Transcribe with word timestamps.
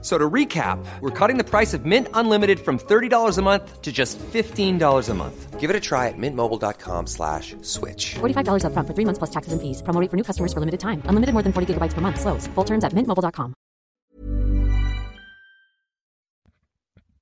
So 0.00 0.16
to 0.16 0.30
recap, 0.30 0.78
we're 1.00 1.10
cutting 1.10 1.38
the 1.38 1.44
price 1.44 1.74
of 1.74 1.84
Mint 1.84 2.06
Unlimited 2.14 2.60
from 2.60 2.78
$30 2.78 3.36
a 3.36 3.42
month 3.42 3.82
to 3.82 3.90
just 3.90 4.16
$15 4.18 5.08
a 5.08 5.14
month. 5.14 5.58
Give 5.58 5.70
it 5.70 5.74
a 5.74 5.80
try 5.80 6.06
at 6.06 6.14
mintmobile.com 6.16 7.08
slash 7.08 7.56
switch. 7.62 8.14
$45 8.20 8.62
upfront 8.62 8.86
for 8.86 8.94
three 8.94 9.04
months 9.04 9.18
plus 9.18 9.30
taxes 9.30 9.52
and 9.52 9.60
fees. 9.60 9.82
Promo 9.82 10.00
rate 10.00 10.08
for 10.08 10.16
new 10.16 10.22
customers 10.22 10.52
for 10.52 10.60
limited 10.60 10.78
time. 10.78 11.02
Unlimited 11.06 11.32
more 11.34 11.42
than 11.42 11.52
40 11.52 11.74
gigabytes 11.74 11.94
per 11.94 12.00
month. 12.00 12.20
Slows. 12.20 12.46
Full 12.54 12.64
terms 12.64 12.84
at 12.84 12.92
mintmobile.com. 12.92 13.54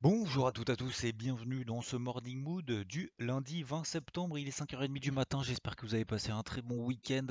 Bonjour 0.02 0.47
à 0.47 0.52
toutes 0.52 0.69
et 0.69 0.73
à 0.73 0.77
tous 0.77 1.05
et 1.05 1.13
bienvenue 1.13 1.65
dans 1.65 1.80
ce 1.80 1.97
Morning 1.97 2.41
Mood 2.41 2.71
du 2.87 3.11
lundi 3.19 3.65
20 3.65 3.85
septembre. 3.85 4.38
Il 4.38 4.47
est 4.47 4.57
5h30 4.57 5.01
du 5.01 5.11
matin. 5.11 5.41
J'espère 5.43 5.74
que 5.74 5.85
vous 5.85 5.95
avez 5.95 6.05
passé 6.05 6.30
un 6.30 6.43
très 6.43 6.63
bon 6.63 6.85
week-end. 6.85 7.27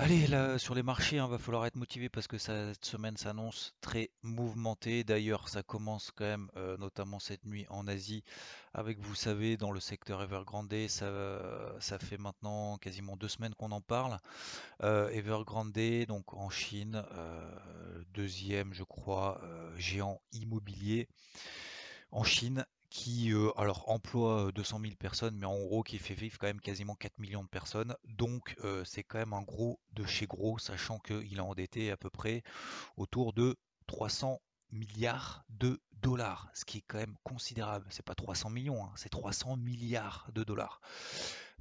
Allez, 0.00 0.28
là, 0.28 0.58
sur 0.58 0.76
les 0.76 0.84
marchés, 0.84 1.16
il 1.16 1.22
va 1.22 1.38
falloir 1.38 1.66
être 1.66 1.74
motivé 1.74 2.08
parce 2.08 2.28
que 2.28 2.38
cette 2.38 2.84
semaine 2.84 3.16
s'annonce 3.16 3.74
très 3.80 4.12
mouvementée. 4.22 5.02
D'ailleurs, 5.02 5.48
ça 5.48 5.64
commence 5.64 6.12
quand 6.12 6.24
même, 6.24 6.48
euh, 6.56 6.76
notamment 6.76 7.18
cette 7.18 7.44
nuit 7.44 7.66
en 7.68 7.88
Asie, 7.88 8.22
avec, 8.74 9.00
vous 9.00 9.16
savez, 9.16 9.56
dans 9.56 9.72
le 9.72 9.80
secteur 9.80 10.22
Evergrande, 10.22 10.72
ça, 10.86 11.10
ça 11.80 11.98
fait 11.98 12.16
maintenant 12.16 12.78
quasiment 12.78 13.16
deux 13.16 13.26
semaines 13.26 13.56
qu'on 13.56 13.72
en 13.72 13.80
parle. 13.80 14.20
Euh, 14.84 15.08
Evergrande, 15.08 16.06
donc 16.06 16.32
en 16.32 16.48
Chine, 16.48 17.02
euh, 17.14 18.04
deuxième, 18.14 18.72
je 18.74 18.84
crois, 18.84 19.40
géant 19.76 20.20
immobilier 20.30 21.08
en 22.12 22.22
Chine 22.22 22.64
qui 22.90 23.32
euh, 23.32 23.50
alors 23.56 23.88
emploie 23.90 24.50
200 24.54 24.80
000 24.80 24.94
personnes, 24.98 25.36
mais 25.36 25.46
en 25.46 25.58
gros 25.58 25.82
qui 25.82 25.98
fait 25.98 26.14
vivre 26.14 26.38
quand 26.38 26.46
même 26.46 26.60
quasiment 26.60 26.94
4 26.94 27.18
millions 27.18 27.42
de 27.42 27.48
personnes. 27.48 27.94
Donc 28.04 28.56
euh, 28.64 28.84
c'est 28.84 29.02
quand 29.02 29.18
même 29.18 29.34
un 29.34 29.42
gros 29.42 29.80
de 29.92 30.04
chez 30.06 30.26
gros, 30.26 30.58
sachant 30.58 30.98
qu'il 30.98 31.38
a 31.38 31.44
endetté 31.44 31.90
à 31.90 31.96
peu 31.96 32.10
près 32.10 32.42
autour 32.96 33.32
de 33.32 33.56
300 33.86 34.40
milliards 34.70 35.44
de 35.48 35.80
dollars, 35.92 36.48
ce 36.54 36.64
qui 36.64 36.78
est 36.78 36.84
quand 36.86 36.98
même 36.98 37.16
considérable. 37.24 37.86
C'est 37.90 38.04
pas 38.04 38.14
300 38.14 38.50
millions, 38.50 38.84
hein, 38.84 38.92
c'est 38.96 39.08
300 39.08 39.56
milliards 39.56 40.28
de 40.34 40.44
dollars. 40.44 40.80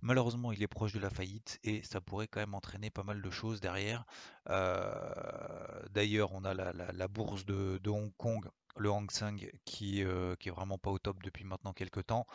Malheureusement, 0.01 0.51
il 0.51 0.61
est 0.61 0.67
proche 0.67 0.93
de 0.93 0.99
la 0.99 1.09
faillite 1.09 1.59
et 1.63 1.81
ça 1.83 1.99
pourrait 2.01 2.27
quand 2.27 2.39
même 2.39 2.53
entraîner 2.53 2.91
pas 2.91 3.03
mal 3.03 3.21
de 3.21 3.29
choses 3.31 3.61
derrière. 3.61 4.05
Euh, 4.49 5.81
d'ailleurs, 5.89 6.33
on 6.33 6.45
a 6.45 6.53
la, 6.53 7.07
bourse 7.07 7.45
de 7.45 7.89
Hong 7.89 8.11
Kong 8.15 8.47
le 8.79 8.91
Hang 8.91 9.09
Seng 9.11 9.49
qui, 9.65 10.03
euh, 10.03 10.35
qui 10.35 10.49
est 10.49 10.51
vraiment 10.51 10.77
pas 10.77 10.91
au 10.91 10.99
top 10.99 11.21
depuis 11.23 11.43
maintenant 11.43 11.73
quelques 11.73 12.05
temps, 12.05 12.27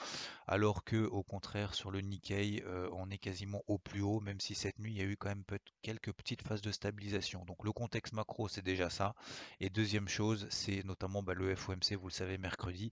alors 0.46 0.84
que 0.84 1.04
au 1.06 1.22
contraire 1.22 1.74
sur 1.74 1.90
le 1.90 2.00
Nikkei 2.00 2.62
euh, 2.66 2.88
on 2.92 3.10
est 3.10 3.18
quasiment 3.18 3.62
au 3.66 3.78
plus 3.78 4.02
haut, 4.02 4.20
même 4.20 4.40
si 4.40 4.54
cette 4.54 4.78
nuit 4.78 4.92
il 4.92 4.98
y 4.98 5.02
a 5.02 5.04
eu 5.04 5.16
quand 5.16 5.28
même 5.28 5.44
quelques 5.82 6.12
petites 6.12 6.42
phases 6.42 6.62
de 6.62 6.72
stabilisation. 6.72 7.44
Donc 7.44 7.64
le 7.64 7.72
contexte 7.72 8.12
macro 8.12 8.48
c'est 8.48 8.62
déjà 8.62 8.90
ça. 8.90 9.14
Et 9.60 9.70
deuxième 9.70 10.08
chose 10.08 10.46
c'est 10.50 10.84
notamment 10.84 11.22
bah, 11.22 11.34
le 11.34 11.54
FOMC, 11.54 11.94
vous 11.98 12.08
le 12.08 12.12
savez 12.12 12.38
mercredi. 12.38 12.90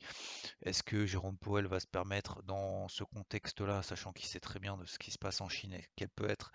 Est-ce 0.63 0.83
que 0.83 1.07
Jérôme 1.07 1.39
Powell 1.39 1.67
va 1.67 1.81
se 1.81 1.87
permettre 1.87 2.43
dans 2.45 2.89
ce 2.89 3.05
contexte-là, 3.05 3.83
sachant 3.83 4.13
qu'il 4.13 4.27
sait 4.27 4.41
très 4.41 4.61
bien 4.61 4.77
de 4.77 4.87
ce 4.87 4.99
qui 4.99 5.11
se 5.11 5.19
passe 5.19 5.41
en 5.41 5.49
Chine 5.49 5.71
quelle 5.97 6.09
peut 6.09 6.29
être 6.29 6.53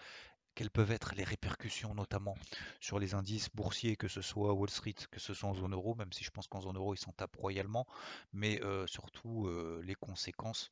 quelles 0.56 0.72
peuvent 0.72 0.92
être 0.92 1.14
les 1.16 1.23
répercussions 1.23 1.94
notamment 1.94 2.36
sur 2.80 2.98
les 2.98 3.14
indices 3.14 3.50
boursiers, 3.53 3.95
que 3.98 4.08
ce 4.08 4.22
soit 4.22 4.53
Wall 4.53 4.70
Street, 4.70 4.95
que 5.12 5.20
ce 5.20 5.34
soit 5.34 5.50
en 5.50 5.53
zone 5.53 5.73
euro, 5.73 5.95
même 5.95 6.14
si 6.14 6.23
je 6.23 6.31
pense 6.31 6.47
qu'en 6.47 6.62
zone 6.62 6.78
euro 6.78 6.94
ils 6.94 7.00
s'en 7.00 7.12
tapent 7.12 7.36
royalement, 7.36 7.86
mais 8.34 8.62
euh, 8.64 8.88
surtout 8.88 9.47
euh, 9.47 9.81
les 9.86 9.95
conséquences 9.95 10.72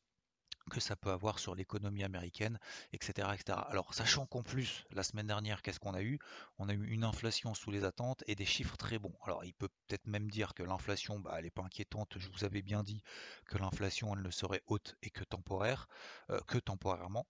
que 0.70 0.80
ça 0.80 0.96
peut 0.96 1.12
avoir 1.12 1.40
sur 1.40 1.56
l'économie 1.56 2.04
américaine, 2.04 2.60
etc., 2.94 3.30
etc. 3.34 3.58
Alors, 3.70 3.94
sachant 3.94 4.26
qu'en 4.26 4.44
plus, 4.44 4.86
la 4.92 5.04
semaine 5.04 5.28
dernière, 5.28 5.62
qu'est-ce 5.62 5.80
qu'on 5.80 5.94
a 5.94 6.02
eu? 6.02 6.20
On 6.58 6.70
a 6.70 6.74
eu 6.74 6.88
une 6.88 7.04
inflation 7.04 7.54
sous 7.54 7.72
les 7.72 7.84
attentes 7.84 8.24
et 8.28 8.36
des 8.36 8.46
chiffres 8.46 8.78
très 8.78 9.00
bons. 9.00 9.14
Alors, 9.24 9.44
il 9.44 9.54
peut 9.54 9.70
peut-être 9.88 10.08
même 10.08 10.30
dire 10.32 10.54
que 10.54 10.64
l'inflation, 10.64 11.20
bah, 11.20 11.36
elle 11.38 11.44
n'est 11.44 11.52
pas 11.52 11.64
inquiétante. 11.64 12.18
Je 12.18 12.30
vous 12.30 12.44
avais 12.44 12.62
bien 12.62 12.84
dit 12.84 13.04
que 13.46 13.58
l'inflation, 13.58 14.16
elle 14.16 14.22
ne 14.22 14.32
serait 14.32 14.64
haute 14.68 14.96
et 15.02 15.10
que 15.10 15.24
temporaire, 15.24 15.88
euh, 16.30 16.40
que 16.48 16.58
temporairement. 16.58 17.26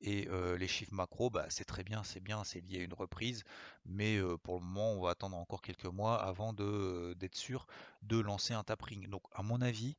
Et 0.00 0.28
euh, 0.28 0.56
les 0.56 0.68
chiffres 0.68 0.94
macro, 0.94 1.30
bah, 1.30 1.46
c'est 1.48 1.64
très 1.64 1.82
bien, 1.82 2.04
c'est 2.04 2.20
bien, 2.20 2.44
c'est 2.44 2.60
lié 2.60 2.80
à 2.80 2.82
une 2.82 2.94
reprise, 2.94 3.42
mais 3.84 4.16
euh, 4.16 4.38
pour 4.38 4.58
le 4.58 4.64
moment, 4.64 4.92
on 4.92 5.02
va 5.02 5.10
attendre 5.10 5.36
encore 5.36 5.60
quelques 5.62 5.86
mois 5.86 6.22
avant 6.22 6.52
d'être 6.52 7.34
sûr 7.34 7.66
de 8.02 8.18
lancer 8.18 8.54
un 8.54 8.62
tapering. 8.62 9.08
Donc, 9.08 9.22
à 9.32 9.42
mon 9.42 9.60
avis, 9.60 9.96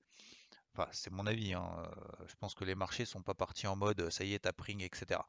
c'est 0.91 1.11
mon 1.11 1.27
avis, 1.27 1.53
hein, 1.53 1.69
euh, 1.77 2.25
je 2.27 2.35
pense 2.35 2.55
que 2.55 2.63
les 2.63 2.75
marchés 2.75 3.05
sont 3.05 3.21
pas 3.21 3.33
partis 3.33 3.67
en 3.67 3.75
mode 3.75 4.09
ça 4.09 4.23
y 4.23 4.33
est, 4.33 4.39
tapering, 4.39 4.81
etc. 4.81 5.19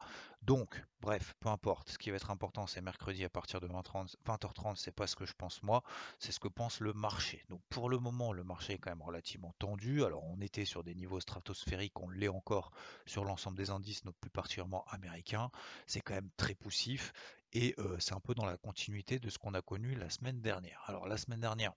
Donc, 0.41 0.81
bref, 1.01 1.35
peu 1.39 1.49
importe. 1.49 1.89
Ce 1.89 1.97
qui 1.97 2.09
va 2.09 2.15
être 2.15 2.31
important, 2.31 2.67
c'est 2.67 2.81
mercredi 2.81 3.23
à 3.23 3.29
partir 3.29 3.59
de 3.59 3.67
20h30, 3.67 4.15
20h30 4.25 4.75
c'est 4.75 4.91
pas 4.91 5.07
ce 5.07 5.15
que 5.15 5.25
je 5.25 5.33
pense 5.33 5.63
moi, 5.63 5.83
c'est 6.19 6.31
ce 6.31 6.39
que 6.39 6.47
pense 6.47 6.79
le 6.79 6.93
marché. 6.93 7.43
Donc, 7.49 7.61
pour 7.69 7.89
le 7.89 7.97
moment, 7.97 8.33
le 8.33 8.43
marché 8.43 8.73
est 8.73 8.77
quand 8.77 8.91
même 8.91 9.01
relativement 9.01 9.53
tendu. 9.59 10.03
Alors, 10.03 10.23
on 10.25 10.39
était 10.41 10.65
sur 10.65 10.83
des 10.83 10.95
niveaux 10.95 11.19
stratosphériques, 11.19 11.99
on 11.99 12.09
l'est 12.09 12.27
encore 12.27 12.71
sur 13.05 13.23
l'ensemble 13.23 13.57
des 13.57 13.69
indices, 13.69 14.03
plus 14.19 14.29
particulièrement 14.29 14.85
américains. 14.89 15.51
C'est 15.87 16.01
quand 16.01 16.13
même 16.13 16.29
très 16.37 16.55
poussif 16.55 17.13
et 17.53 17.75
euh, 17.79 17.97
c'est 17.99 18.13
un 18.13 18.19
peu 18.19 18.33
dans 18.33 18.45
la 18.45 18.57
continuité 18.57 19.19
de 19.19 19.29
ce 19.29 19.37
qu'on 19.37 19.53
a 19.53 19.61
connu 19.61 19.95
la 19.95 20.09
semaine 20.09 20.41
dernière. 20.41 20.83
Alors, 20.87 21.07
la 21.07 21.17
semaine 21.17 21.41
dernière, 21.41 21.73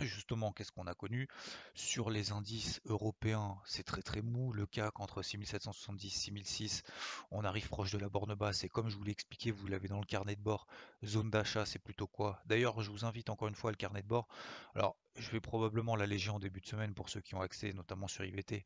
Justement, 0.00 0.52
qu'est-ce 0.52 0.72
qu'on 0.72 0.86
a 0.86 0.94
connu? 0.94 1.28
Sur 1.74 2.10
les 2.10 2.32
indices 2.32 2.80
européens, 2.86 3.58
c'est 3.64 3.82
très 3.82 4.02
très 4.02 4.22
mou. 4.22 4.52
Le 4.52 4.66
CAC 4.66 4.98
entre 5.00 5.22
6770 5.22 6.06
et 6.06 6.18
6006, 6.18 6.82
on 7.30 7.44
arrive 7.44 7.68
proche 7.68 7.92
de 7.92 7.98
la 7.98 8.08
borne 8.08 8.34
basse. 8.34 8.64
Et 8.64 8.68
comme 8.68 8.88
je 8.88 8.96
vous 8.96 9.04
l'ai 9.04 9.12
expliqué, 9.12 9.50
vous 9.50 9.66
l'avez 9.66 9.88
dans 9.88 10.00
le 10.00 10.06
carnet 10.06 10.36
de 10.36 10.40
bord, 10.40 10.66
zone 11.04 11.30
d'achat, 11.30 11.66
c'est 11.66 11.78
plutôt 11.78 12.06
quoi? 12.06 12.40
D'ailleurs, 12.46 12.80
je 12.80 12.90
vous 12.90 13.04
invite 13.04 13.30
encore 13.30 13.48
une 13.48 13.54
fois 13.54 13.70
le 13.70 13.76
carnet 13.76 14.02
de 14.02 14.08
bord. 14.08 14.28
Alors, 14.74 14.96
je 15.16 15.30
vais 15.30 15.40
probablement 15.40 15.96
l'alléger 15.96 16.30
en 16.30 16.38
début 16.38 16.60
de 16.60 16.66
semaine 16.66 16.94
pour 16.94 17.08
ceux 17.08 17.20
qui 17.20 17.34
ont 17.34 17.40
accès, 17.40 17.72
notamment 17.72 18.08
sur 18.08 18.24
IVT. 18.24 18.64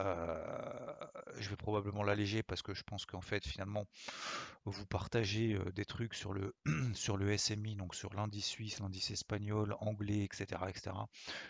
Euh, 0.00 0.84
je 1.38 1.48
vais 1.48 1.56
probablement 1.56 2.02
l'alléger 2.02 2.42
parce 2.42 2.62
que 2.62 2.72
je 2.72 2.82
pense 2.84 3.04
qu'en 3.04 3.20
fait, 3.20 3.46
finalement, 3.46 3.86
vous 4.64 4.86
partagez 4.86 5.54
euh, 5.54 5.72
des 5.72 5.84
trucs 5.84 6.14
sur 6.14 6.32
le, 6.32 6.54
sur 6.94 7.16
le 7.16 7.36
SMI, 7.36 7.74
donc 7.74 7.94
sur 7.94 8.14
l'indice 8.14 8.46
suisse, 8.46 8.78
l'indice 8.80 9.10
espagnol, 9.10 9.74
anglais, 9.80 10.22
etc., 10.22 10.62
etc. 10.68 10.94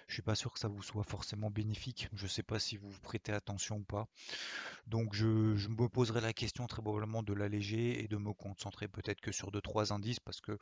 Je 0.06 0.14
suis 0.14 0.22
pas 0.22 0.34
sûr 0.34 0.52
que 0.52 0.58
ça 0.58 0.68
vous 0.68 0.82
soit 0.82 1.04
forcément 1.04 1.50
bénéfique. 1.50 2.08
Je 2.14 2.24
ne 2.24 2.28
sais 2.28 2.42
pas 2.42 2.58
si 2.58 2.76
vous 2.76 2.90
prêtez 3.02 3.32
attention 3.32 3.76
ou 3.76 3.84
pas. 3.84 4.08
Donc, 4.86 5.14
je, 5.14 5.26
me 5.26 5.88
poserai 5.88 6.20
la 6.20 6.32
question 6.32 6.66
très 6.66 6.80
probablement 6.80 7.22
de 7.22 7.34
l'alléger 7.34 8.02
et 8.02 8.08
de 8.08 8.16
me 8.16 8.32
concentrer 8.32 8.88
peut-être 8.88 9.20
que 9.20 9.32
sur 9.32 9.50
deux 9.50 9.60
trois 9.60 9.92
indices 9.92 10.20
parce 10.20 10.40
que 10.40 10.56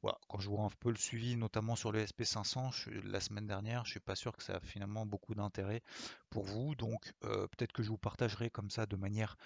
quand 0.00 0.38
je 0.38 0.48
vois 0.48 0.64
un 0.64 0.70
peu 0.80 0.90
le 0.90 0.96
suivi, 0.96 1.36
notamment 1.36 1.76
sur 1.76 1.92
le 1.92 2.02
SP500, 2.02 2.72
la 3.06 3.20
semaine 3.20 3.46
dernière, 3.46 3.84
je 3.84 3.92
suis 3.92 4.00
pas 4.00 4.14
sûr 4.14 4.36
que 4.36 4.42
ça 4.42 4.56
a 4.56 4.60
finalement 4.60 5.06
beaucoup 5.06 5.34
d'intérêt 5.34 5.82
pour 6.30 6.44
vous. 6.44 6.74
Donc, 6.74 7.12
euh, 7.24 7.46
peut-être 7.48 7.72
que 7.72 7.82
je 7.82 7.88
vous 7.88 7.98
partagerai 7.98 8.50
comme 8.50 8.70
ça 8.70 8.86
de 8.86 8.96
manière 8.96 9.36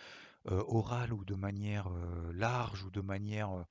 euh, 0.50 0.62
orale 0.66 1.12
ou 1.12 1.24
de 1.24 1.34
manière 1.34 1.88
euh, 1.88 2.32
large 2.32 2.84
ou 2.84 2.90
de 2.90 3.00
manière 3.00 3.64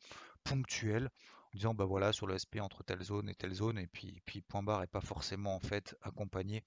ponctuelle 0.43 1.09
en 1.53 1.57
disant 1.57 1.73
bah 1.73 1.85
voilà 1.85 2.13
sur 2.13 2.27
le 2.27 2.37
SP 2.37 2.61
entre 2.61 2.83
telle 2.83 3.01
zone 3.03 3.29
et 3.29 3.35
telle 3.35 3.53
zone 3.53 3.77
et 3.79 3.87
puis, 3.87 4.21
point 4.47 4.63
barre 4.63 4.83
et 4.83 4.87
pas 4.87 5.01
forcément 5.01 5.55
en 5.55 5.59
fait 5.59 5.95
accompagné 6.01 6.63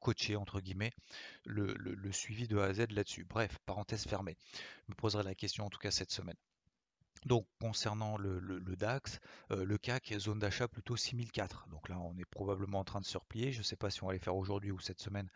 coaché 0.00 0.36
entre 0.36 0.60
guillemets 0.60 0.92
le, 1.44 1.74
le 1.74 2.12
suivi 2.12 2.46
de 2.46 2.58
A 2.58 2.66
à 2.66 2.74
Z 2.74 2.90
là-dessus. 2.90 3.24
Bref, 3.24 3.58
parenthèse 3.66 4.04
fermée. 4.04 4.36
Je 4.86 4.92
me 4.92 4.94
poserai 4.94 5.24
la 5.24 5.34
question 5.34 5.66
en 5.66 5.70
tout 5.70 5.80
cas 5.80 5.90
cette 5.90 6.12
semaine. 6.12 6.36
Donc 7.26 7.46
concernant 7.60 8.16
le, 8.16 8.40
DAX, 8.76 9.20
euh, 9.50 9.64
le 9.64 9.78
CAC, 9.78 10.14
zone 10.18 10.38
d'achat 10.38 10.68
plutôt 10.68 10.96
6004. 10.96 11.66
Donc 11.70 11.88
là 11.88 11.98
on 11.98 12.16
est 12.18 12.24
probablement 12.24 12.80
en 12.80 12.84
train 12.84 13.00
de 13.00 13.06
se 13.06 13.18
replier. 13.18 13.52
Je 13.52 13.58
ne 13.58 13.64
sais 13.64 13.76
pas 13.76 13.90
si 13.90 14.02
on 14.02 14.06
va 14.06 14.12
les 14.12 14.18
faire 14.18 14.36
aujourd'hui 14.36 14.70
ou 14.70 14.78
cette 14.78 15.00
semaine, 15.00 15.28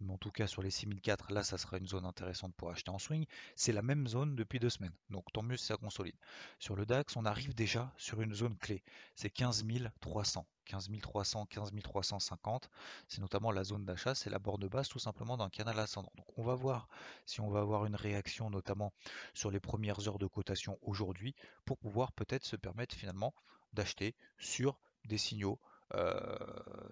mais 0.00 0.12
en 0.12 0.18
tout 0.18 0.30
cas 0.30 0.46
sur 0.46 0.62
les 0.62 0.70
6004, 0.70 1.32
là 1.32 1.42
ça 1.42 1.58
sera 1.58 1.78
une 1.78 1.86
zone 1.86 2.04
intéressante 2.04 2.54
pour 2.54 2.70
acheter 2.70 2.90
en 2.90 2.98
swing. 2.98 3.26
C'est 3.56 3.72
la 3.72 3.82
même 3.82 4.06
zone 4.06 4.34
depuis 4.34 4.58
deux 4.58 4.70
semaines, 4.70 4.94
donc 5.10 5.24
tant 5.32 5.42
mieux 5.42 5.56
si 5.56 5.66
ça 5.66 5.76
consolide. 5.76 6.16
Sur 6.58 6.76
le 6.76 6.86
DAX, 6.86 7.16
on 7.16 7.24
arrive 7.24 7.54
déjà 7.54 7.92
sur 7.96 8.20
une 8.20 8.34
zone 8.34 8.56
clé, 8.56 8.82
c'est 9.14 9.30
15 9.30 9.64
300. 10.00 10.46
15 10.66 10.88
300, 11.02 11.46
15 11.46 11.72
350, 11.82 12.70
c'est 13.08 13.20
notamment 13.20 13.50
la 13.50 13.64
zone 13.64 13.84
d'achat, 13.84 14.14
c'est 14.14 14.30
la 14.30 14.38
borne 14.38 14.68
basse 14.68 14.88
tout 14.88 15.00
simplement 15.00 15.36
d'un 15.36 15.48
canal 15.48 15.78
ascendant. 15.80 16.12
Donc 16.16 16.26
on 16.36 16.44
va 16.44 16.54
voir 16.54 16.88
si 17.26 17.40
on 17.40 17.50
va 17.50 17.60
avoir 17.60 17.86
une 17.86 17.96
réaction 17.96 18.50
notamment 18.50 18.92
sur 19.34 19.50
les 19.50 19.58
premières 19.58 20.06
heures 20.06 20.20
de 20.20 20.28
cotation 20.28 20.78
aujourd'hui 20.82 21.34
pour 21.64 21.76
pouvoir 21.76 22.12
peut-être 22.12 22.44
se 22.44 22.54
permettre 22.54 22.94
finalement 22.94 23.34
d'acheter 23.72 24.14
sur 24.38 24.78
des 25.06 25.18
signaux 25.18 25.58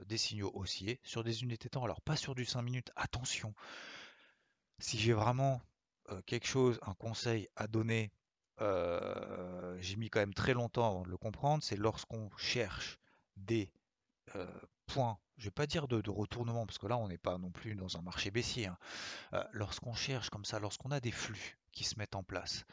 des 0.07 0.19
signaux 0.19 0.51
haussiers 0.55 1.01
sur 1.03 1.25
des 1.25 1.43
unités 1.43 1.69
temps. 1.69 1.85
Alors 1.85 2.01
pas 2.01 2.17
sur 2.17 2.35
du 2.35 2.45
5 2.45 2.63
minutes, 2.63 2.91
attention. 2.97 3.55
Si 4.79 4.99
j'ai 4.99 5.13
vraiment 5.13 5.61
euh, 6.11 6.21
quelque 6.23 6.47
chose, 6.47 6.79
un 6.83 6.95
conseil 6.95 7.49
à 7.57 7.67
donner 7.67 8.13
euh, 8.61 9.77
j'ai 9.81 9.97
mis 9.97 10.11
quand 10.11 10.21
même 10.21 10.35
très 10.35 10.55
longtemps 10.55 10.89
avant 10.89 11.03
de 11.03 11.11
le 11.11 11.17
comprendre, 11.17 11.63
c'est 11.63 11.77
lorsqu'on 11.77 12.29
cherche 12.37 12.99
des 13.37 13.73
euh, 14.35 14.47
points, 14.87 15.19
je 15.37 15.45
vais 15.45 15.53
pas 15.53 15.67
dire 15.67 15.87
de, 15.87 16.11
retournement, 16.11 16.67
parce 16.67 16.79
que 16.79 16.87
là 16.87 16.99
on 16.99 17.09
n'est 17.09 17.19
pas 17.19 17.39
non 17.39 17.51
plus 17.51 17.77
dans 17.77 17.97
un 17.97 18.03
marché 18.03 18.31
baissier, 18.31 18.67
hein. 18.67 18.79
euh, 19.35 19.45
lorsqu'on 19.53 19.95
cherche 19.95 20.31
comme 20.31 20.45
ça, 20.45 20.59
lorsqu'on 20.59 20.91
a 20.91 21.01
des 21.01 21.13
flux 21.13 21.59
qui 21.73 21.85
se 21.85 21.99
mettent 21.99 22.17
en 22.17 22.25
place, 22.25 22.65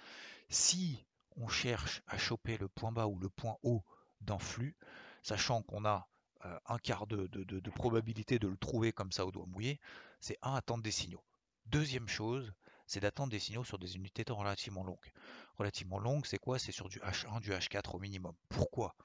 si 0.50 1.06
on 1.36 1.48
cherche 1.48 2.01
à 2.07 2.18
choper 2.18 2.57
le 2.57 2.68
point 2.68 2.92
bas 2.92 3.07
ou 3.07 3.19
le 3.19 3.30
point 3.30 3.57
haut 3.62 3.83
d'un 4.22 4.39
flux, 4.39 4.75
sachant 5.22 5.62
qu'on 5.62 5.86
a 5.86 6.07
un 6.68 6.77
quart 6.77 7.07
de, 7.07 7.69
probabilité 7.71 8.39
de 8.39 8.47
le 8.47 8.57
trouver 8.57 8.92
comme 8.92 9.12
ça 9.12 9.25
au 9.25 9.31
doigt 9.31 9.45
mouillé, 9.47 9.80
c'est 10.19 10.38
un 10.42 10.53
attendre 10.53 10.83
des 10.83 10.92
signaux. 10.92 11.24
Deuxième 11.68 12.07
chose, 12.07 12.53
c'est 12.88 13.00
d'attendre 13.00 13.31
des 13.31 13.39
signaux 13.39 13.63
sur 13.63 13.80
des 13.80 13.95
unités 13.95 14.25
temps 14.25 14.36
relativement 14.36 14.83
longues. 14.83 15.12
Relativement 15.56 16.00
longues, 16.00 16.25
c'est 16.25 16.38
quoi? 16.38 16.59
C'est 16.59 16.71
sur 16.71 16.89
du 16.89 17.00
H1, 17.00 17.42
du 17.42 17.51
H4 17.51 17.95
au 17.95 18.00
minimum. 18.00 18.36
Pourquoi? 18.50 18.95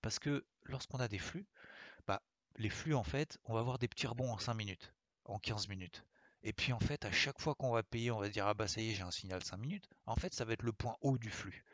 Parce 0.00 0.18
que 0.18 0.46
lorsqu'on 0.64 0.98
a 0.98 1.08
des 1.08 1.18
flux, 1.18 1.46
bah, 2.06 2.22
les 2.56 2.70
flux, 2.70 2.94
en 2.94 3.04
fait, 3.04 3.38
on 3.44 3.54
va 3.54 3.60
avoir 3.60 3.78
des 3.78 3.88
petits 3.88 4.06
rebonds 4.06 4.32
en 4.32 4.38
5 4.38 4.54
minutes, 4.54 4.94
en 5.24 5.38
15 5.38 5.68
minutes. 5.68 6.04
Et 6.42 6.52
puis 6.52 6.72
en 6.72 6.78
fait, 6.78 7.04
à 7.04 7.10
chaque 7.10 7.40
fois 7.40 7.56
qu'on 7.56 7.72
va 7.72 7.82
payer, 7.82 8.12
on 8.12 8.20
va 8.20 8.28
dire 8.28 8.46
ah 8.46 8.54
bah 8.54 8.68
ça 8.68 8.80
y 8.80 8.90
est, 8.90 8.94
j'ai 8.94 9.02
un 9.02 9.10
signal 9.10 9.42
5 9.42 9.56
minutes. 9.56 9.88
En 10.06 10.14
fait, 10.14 10.32
ça 10.32 10.44
va 10.44 10.52
être 10.52 10.62
le 10.62 10.72
point 10.72 10.96
haut 11.00 11.18
du 11.18 11.28
flux, 11.28 11.64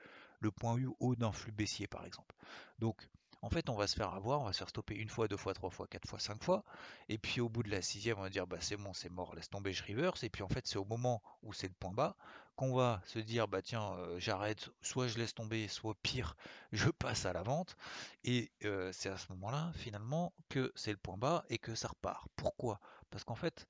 le 0.40 0.50
point 0.50 0.80
haut 0.98 1.14
d'un 1.14 1.30
flux 1.30 1.52
baissier 1.52 1.86
par 1.86 2.06
exemple. 2.06 2.34
Donc 2.78 3.06
en 3.42 3.50
fait, 3.50 3.68
on 3.68 3.74
va 3.74 3.88
se 3.88 3.96
faire 3.96 4.14
avoir, 4.14 4.40
on 4.40 4.44
va 4.44 4.52
se 4.52 4.58
faire 4.58 4.68
stopper 4.68 4.94
une 4.94 5.08
fois, 5.08 5.26
deux 5.26 5.36
fois, 5.36 5.52
trois 5.52 5.70
fois, 5.70 5.88
quatre 5.88 6.08
fois, 6.08 6.20
cinq 6.20 6.42
fois. 6.42 6.64
Et 7.08 7.18
puis 7.18 7.40
au 7.40 7.48
bout 7.48 7.64
de 7.64 7.70
la 7.70 7.82
sixième, 7.82 8.18
on 8.18 8.22
va 8.22 8.30
dire 8.30 8.46
bah 8.46 8.58
c'est 8.60 8.76
bon, 8.76 8.92
c'est 8.92 9.10
mort, 9.10 9.34
laisse 9.34 9.50
tomber, 9.50 9.72
je 9.72 9.82
reverse. 9.82 10.22
Et 10.22 10.30
puis 10.30 10.44
en 10.44 10.48
fait, 10.48 10.66
c'est 10.66 10.78
au 10.78 10.84
moment 10.84 11.22
où 11.42 11.52
c'est 11.52 11.66
le 11.66 11.74
point 11.74 11.92
bas 11.92 12.16
qu'on 12.54 12.72
va 12.74 13.02
se 13.04 13.18
dire 13.18 13.48
bah 13.48 13.60
tiens, 13.60 13.94
euh, 13.94 14.18
j'arrête, 14.20 14.70
soit 14.80 15.08
je 15.08 15.18
laisse 15.18 15.34
tomber, 15.34 15.66
soit 15.66 15.96
pire, 16.02 16.36
je 16.72 16.88
passe 16.90 17.26
à 17.26 17.32
la 17.32 17.42
vente. 17.42 17.76
Et 18.22 18.52
euh, 18.64 18.92
c'est 18.92 19.08
à 19.08 19.18
ce 19.18 19.26
moment-là, 19.32 19.72
finalement, 19.74 20.32
que 20.48 20.72
c'est 20.76 20.92
le 20.92 20.98
point 20.98 21.16
bas 21.16 21.44
et 21.48 21.58
que 21.58 21.74
ça 21.74 21.88
repart. 21.88 22.28
Pourquoi? 22.36 22.80
Parce 23.10 23.24
qu'en 23.24 23.34
fait, 23.34 23.66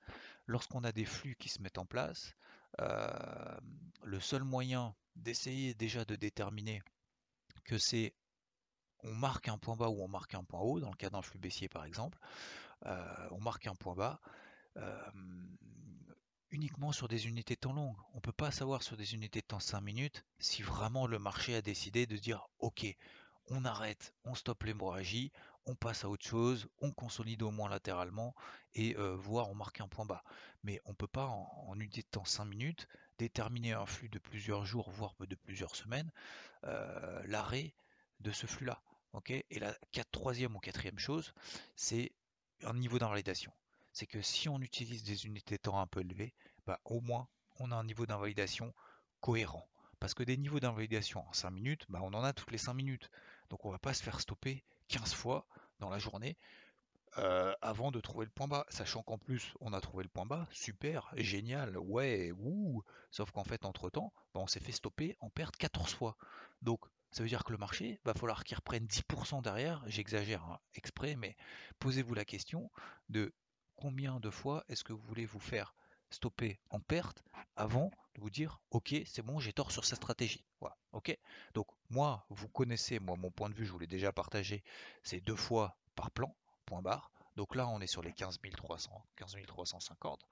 lorsqu'on 0.47 0.85
a 0.85 0.93
des 0.93 1.07
flux 1.07 1.35
qui 1.37 1.49
se 1.49 1.63
mettent 1.63 1.79
en 1.79 1.87
place, 1.87 2.35
euh, 2.81 3.57
le 4.05 4.21
seul 4.21 4.45
moyen 4.45 4.95
d'essayer 5.17 5.75
déjà 5.75 6.05
de 6.05 6.15
déterminer 6.17 6.83
que 7.65 7.79
c'est 7.79 8.15
on 9.05 9.15
marque 9.15 9.49
un 9.49 9.59
point 9.59 9.77
bas 9.77 9.89
ou 9.89 10.03
on 10.03 10.09
marque 10.09 10.35
un 10.35 10.45
point 10.45 10.61
haut, 10.61 10.81
dans 10.81 10.91
le 10.91 10.97
cas 10.97 11.11
d'un 11.11 11.23
flux 11.23 11.39
baissier 11.39 11.69
par 11.69 11.85
exemple, 11.85 12.19
euh, 12.87 13.29
on 13.31 13.41
marque 13.41 13.67
un 13.67 13.75
point 13.75 13.95
bas 13.95 14.21
euh, 14.77 15.11
uniquement 16.51 16.93
sur 16.93 17.09
des 17.09 17.27
unités 17.27 17.55
de 17.55 17.61
temps 17.61 17.73
longues. 17.73 17.97
On 18.13 18.17
ne 18.17 18.21
peut 18.21 18.33
pas 18.33 18.51
savoir 18.51 18.83
sur 18.83 18.97
des 18.97 19.15
unités 19.15 19.41
de 19.41 19.47
temps 19.47 19.61
5 19.61 19.81
minutes 19.81 20.25
si 20.39 20.63
vraiment 20.63 21.07
le 21.07 21.19
marché 21.19 21.55
a 21.55 21.63
décidé 21.63 22.07
de 22.07 22.17
dire 22.17 22.49
ok, 22.59 22.87
on 23.49 23.65
arrête, 23.65 24.15
on 24.25 24.35
stoppe 24.35 24.65
l'hémorragie, 24.65 25.33
on 25.67 25.75
passe 25.75 26.05
à 26.05 26.09
autre 26.09 26.27
chose, 26.27 26.69
on 26.81 26.93
consolide 26.93 27.43
au 27.43 27.51
moins 27.51 27.69
latéralement 27.69 28.35
et 28.75 28.97
euh, 28.97 29.15
voir 29.15 29.51
on 29.51 29.55
marque 29.55 29.81
un 29.81 29.89
point 29.89 30.07
bas. 30.07 30.25
Mais 30.63 30.81
on 30.85 30.91
ne 30.91 30.97
peut 30.97 31.07
pas 31.07 31.27
en, 31.27 31.51
en, 31.69 31.75
unité 31.79 32.03
de 32.03 32.07
temps 32.07 32.25
5 32.25 32.45
minutes 32.45 32.89
déterminer 33.19 33.73
un 33.73 33.87
flux 33.87 34.09
de 34.09 34.19
plusieurs 34.19 34.65
jours, 34.65 34.91
voire 34.91 35.15
de 35.21 35.35
plusieurs 35.35 35.77
semaines, 35.77 36.11
l'arrêt 37.25 37.75
de 38.21 38.33
ce 38.33 38.47
flux-là 38.47 38.81
et 39.29 39.59
la 39.59 39.75
troisième 40.11 40.57
ou 40.57 40.59
quatrième 40.59 40.99
chose, 40.99 41.33
c'est 41.77 42.13
un 42.65 42.75
niveau 42.75 42.99
d'invalidation. 42.99 43.53
C'est 43.93 44.07
que 44.07 44.23
si 44.23 44.49
on 44.49 44.61
utilise 44.61 45.03
des 45.03 45.27
unités 45.27 45.57
de 45.57 45.63
temps 45.63 45.81
un 45.81 45.87
peu 45.87 46.01
élevées, 46.01 46.35
bah, 46.67 46.81
au 46.85 47.01
moins 47.01 47.29
on 47.59 47.71
a 47.71 47.77
un 47.77 47.85
niveau 47.85 48.07
d'invalidation 48.07 48.73
cohérent. 49.21 49.69
Parce 50.01 50.15
que 50.15 50.23
des 50.23 50.37
niveaux 50.37 50.61
d'invalidation 50.61 51.27
en 51.29 51.33
5 51.33 51.51
minutes, 51.51 51.87
bah, 51.89 52.01
on 52.03 52.15
en 52.15 52.25
a 52.25 52.33
toutes 52.33 52.51
les 52.51 52.59
5 52.59 52.75
minutes. 52.75 53.11
Donc 53.51 53.65
on 53.65 53.69
ne 53.69 53.75
va 53.75 53.79
pas 53.79 53.95
se 53.95 54.03
faire 54.03 54.21
stopper 54.21 54.65
15 54.89 55.15
fois 55.15 55.47
dans 55.79 55.91
la 55.91 55.99
journée 55.99 56.37
euh, 57.19 57.55
avant 57.61 57.91
de 57.91 58.01
trouver 58.01 58.25
le 58.25 58.31
point 58.31 58.49
bas. 58.49 58.65
Sachant 58.71 59.03
qu'en 59.03 59.19
plus 59.19 59.55
on 59.61 59.73
a 59.73 59.81
trouvé 59.81 60.03
le 60.03 60.09
point 60.09 60.27
bas, 60.27 60.49
super, 60.51 61.13
génial, 61.17 61.77
ouais, 61.77 62.33
ouh. 62.33 62.83
Sauf 63.11 63.31
qu'en 63.31 63.45
fait 63.45 63.65
entre 63.65 63.91
temps, 63.91 64.13
bah, 64.35 64.41
on 64.41 64.47
s'est 64.47 64.61
fait 64.61 64.73
stopper 64.73 65.17
en 65.21 65.29
perte 65.29 65.57
14 65.57 65.93
fois. 65.95 66.17
Donc 66.63 66.81
ça 67.13 67.23
veut 67.23 67.29
dire 67.29 67.45
que 67.45 67.53
le 67.53 67.59
marché, 67.59 68.01
va 68.05 68.15
falloir 68.15 68.45
qu'il 68.45 68.57
reprenne 68.57 68.87
10% 68.87 69.43
derrière, 69.43 69.83
j'exagère 69.87 70.43
hein, 70.45 70.61
exprès, 70.75 71.15
mais 71.17 71.37
posez-vous 71.79 72.15
la 72.15 72.25
question 72.25 72.71
de 73.09 73.35
combien 73.77 74.21
de 74.21 74.31
fois 74.31 74.65
est-ce 74.69 74.85
que 74.85 74.93
vous 74.93 75.03
voulez 75.03 75.27
vous 75.27 75.41
faire 75.41 75.75
stopper 76.11 76.61
en 76.71 76.81
perte 76.81 77.25
avant 77.57 77.91
de 78.15 78.21
vous 78.21 78.31
dire 78.31 78.61
ok 78.71 78.95
c'est 79.07 79.23
bon 79.23 79.41
j'ai 79.41 79.55
tort 79.55 79.73
sur 79.73 79.87
sa 79.87 79.97
stratégie 79.97 80.45
ok? 80.93 81.19
Donc 81.55 81.67
moi 81.91 82.27
vous 82.29 82.49
connaissez 82.49 82.99
moi 82.99 83.17
mon 83.17 83.31
point 83.31 83.49
de 83.49 83.55
vue 83.55 83.67
je 83.67 83.73
vous 83.73 83.79
l'ai 83.79 83.87
déjà 83.87 84.13
partagé 84.13 84.63
c'est 85.03 85.21
deux 85.21 85.37
fois 85.37 85.79
par 85.95 86.11
plan 86.11 86.37
point 86.67 86.83
barre. 86.83 87.11
Donc 87.37 87.55
là 87.55 87.67
on 87.69 87.81
est 87.81 87.87
sur 87.87 88.03
les 88.03 88.13
15 88.13 88.39
300 88.57 89.07
15 89.17 89.37
350 89.47 90.27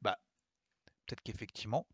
bah 0.00 0.18
peut-être 1.06 1.22
qu'effectivement 1.22 1.86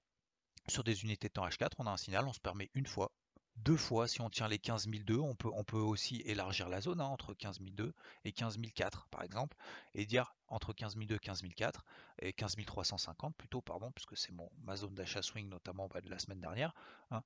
sur 0.68 0.84
des 0.84 1.02
unités 1.02 1.28
de 1.28 1.32
temps 1.32 1.46
H4 1.46 1.72
on 1.78 1.86
a 1.86 1.90
un 1.90 1.96
signal 1.96 2.26
on 2.26 2.32
se 2.32 2.40
permet 2.40 2.70
une 2.74 2.86
fois 2.86 3.12
deux 3.56 3.76
fois, 3.76 4.08
si 4.08 4.20
on 4.20 4.30
tient 4.30 4.48
les 4.48 4.58
15002, 4.58 5.18
on 5.18 5.34
peut, 5.34 5.50
on 5.52 5.64
peut 5.64 5.78
aussi 5.78 6.22
élargir 6.26 6.68
la 6.68 6.80
zone 6.80 7.00
hein, 7.00 7.06
entre 7.06 7.34
15002 7.34 7.94
et 8.24 8.32
15004 8.32 9.08
par 9.08 9.22
exemple, 9.22 9.56
et 9.94 10.06
dire 10.06 10.34
entre 10.48 10.72
15002 10.72 11.14
et 11.14 11.18
15004 11.18 11.84
et 12.20 12.32
15350 12.32 13.36
plutôt, 13.36 13.60
pardon, 13.60 13.90
puisque 13.92 14.16
c'est 14.16 14.32
mon 14.32 14.50
ma 14.62 14.76
zone 14.76 14.94
d'achat 14.94 15.22
swing 15.22 15.48
notamment 15.48 15.88
bah, 15.88 16.00
de 16.00 16.10
la 16.10 16.18
semaine 16.18 16.40
dernière. 16.40 16.74
Hein, 17.10 17.22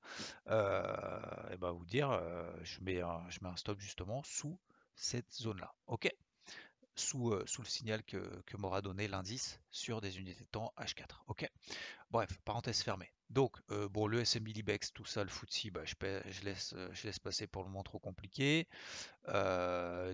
euh, 0.49 1.51
et 1.53 1.57
bah 1.57 1.73
vous 1.73 1.87
dire, 1.87 2.11
euh, 2.11 2.53
je, 2.63 2.81
mets 2.81 3.01
un, 3.01 3.29
je 3.31 3.39
mets 3.43 3.49
un 3.49 3.57
stop 3.57 3.81
justement 3.81 4.23
sous 4.23 4.59
cette 4.95 5.33
zone-là. 5.33 5.75
Ok? 5.87 6.13
Sous, 6.99 7.31
euh, 7.33 7.45
sous, 7.47 7.63
le 7.63 7.69
signal 7.69 8.03
que, 8.03 8.41
m'aura 8.57 8.83
donné 8.83 9.09
l'indice 9.09 9.61
sur 9.71 10.01
des 10.01 10.19
unités 10.19 10.45
de 10.45 10.49
temps 10.51 10.73
H4. 10.79 11.23
Ok? 11.29 11.49
Bref, 12.11 12.39
parenthèse 12.45 12.83
fermée. 12.83 13.13
Donc, 13.31 13.57
euh, 13.71 13.89
bon, 13.89 14.07
le 14.07 14.25
SMB 14.25 14.49
Libex, 14.49 14.93
tout 14.93 15.05
ça, 15.05 15.23
le 15.23 15.29
FTSE, 15.29 15.71
bah, 15.71 15.85
je, 15.85 15.95
je, 16.31 16.45
laisse, 16.45 16.73
euh, 16.77 16.89
je 16.93 17.07
laisse 17.07 17.19
passer 17.19 17.47
pour 17.47 17.63
le 17.63 17.69
moment 17.69 17.83
trop 17.83 17.99
compliqué. 17.99 18.67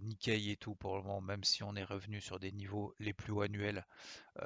Nikkei 0.02 0.50
et 0.50 0.56
tout, 0.56 0.74
pour 0.74 0.96
le 0.96 1.02
moment, 1.02 1.20
même 1.20 1.44
si 1.44 1.62
on 1.62 1.76
est 1.76 1.84
revenu 1.84 2.20
sur 2.20 2.40
des 2.40 2.52
niveaux 2.52 2.94
les 2.98 3.12
plus 3.12 3.32
hauts 3.32 3.42
annuels, 3.42 3.86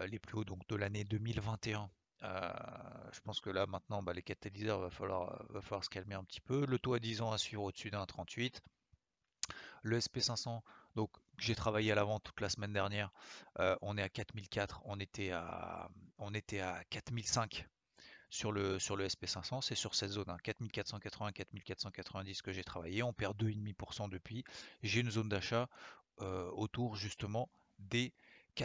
les 0.06 0.19
plus 0.19 0.38
hauts 0.38 0.44
donc 0.44 0.67
de 0.69 0.76
l'année 0.76 1.05
2021. 1.05 1.91
je 2.20 3.20
pense 3.25 3.41
que 3.41 3.49
là 3.49 3.67
maintenant 3.67 4.02
bah, 4.02 4.12
les 4.12 4.23
catalyseurs 4.23 4.81
va 4.81 4.91
falloir, 4.91 5.46
va 5.49 5.62
falloir 5.62 5.84
se 5.84 5.88
calmer 5.88 6.14
un 6.14 6.25
petit 6.25 6.43
peu. 6.43 6.67
Le 6.67 6.79
taux 6.79 6.93
à 6.93 6.99
10 6.99 7.23
ans 7.23 7.32
à 7.32 7.38
suivre 7.38 7.62
au-dessus 7.62 7.91
d'un 7.91 8.05
38. 8.05 8.62
Le 9.82 9.98
SP500, 9.98 10.60
donc 10.96 11.10
j'ai 11.38 11.54
travaillé 11.54 11.92
à 11.92 11.94
l'avant 11.94 12.20
toute 12.20 12.40
la 12.40 12.48
semaine 12.48 12.72
dernière. 12.72 13.10
on 13.81 13.96
est 13.96 14.03
à 14.03 14.08
4004, 14.08 14.82
on 14.84 14.98
était 14.98 15.31
à, 15.31 15.88
on 16.19 16.34
était 16.34 16.60
à 16.60 16.82
4005 16.91 17.67
sur 18.31 18.53
le, 18.53 18.79
sur 18.79 18.96
le 18.96 19.06
SP500, 19.06 19.62
c'est 19.62 19.74
sur 19.74 19.94
cette 19.94 20.10
zone, 20.10 20.29
hein, 20.29 20.36
4480, 20.43 21.32
4490 21.32 22.43
que 22.43 22.53
j'ai 22.53 22.64
travaillé, 22.64 23.03
on 23.03 23.12
perd 23.12 23.36
2,5% 23.43 24.08
depuis. 24.10 24.44
J'ai 24.82 25.00
une 25.00 25.10
zone 25.10 25.29
d'achat 25.29 25.69
euh, 26.20 26.50
autour 26.53 26.96
justement 26.96 27.48
des 27.79 28.12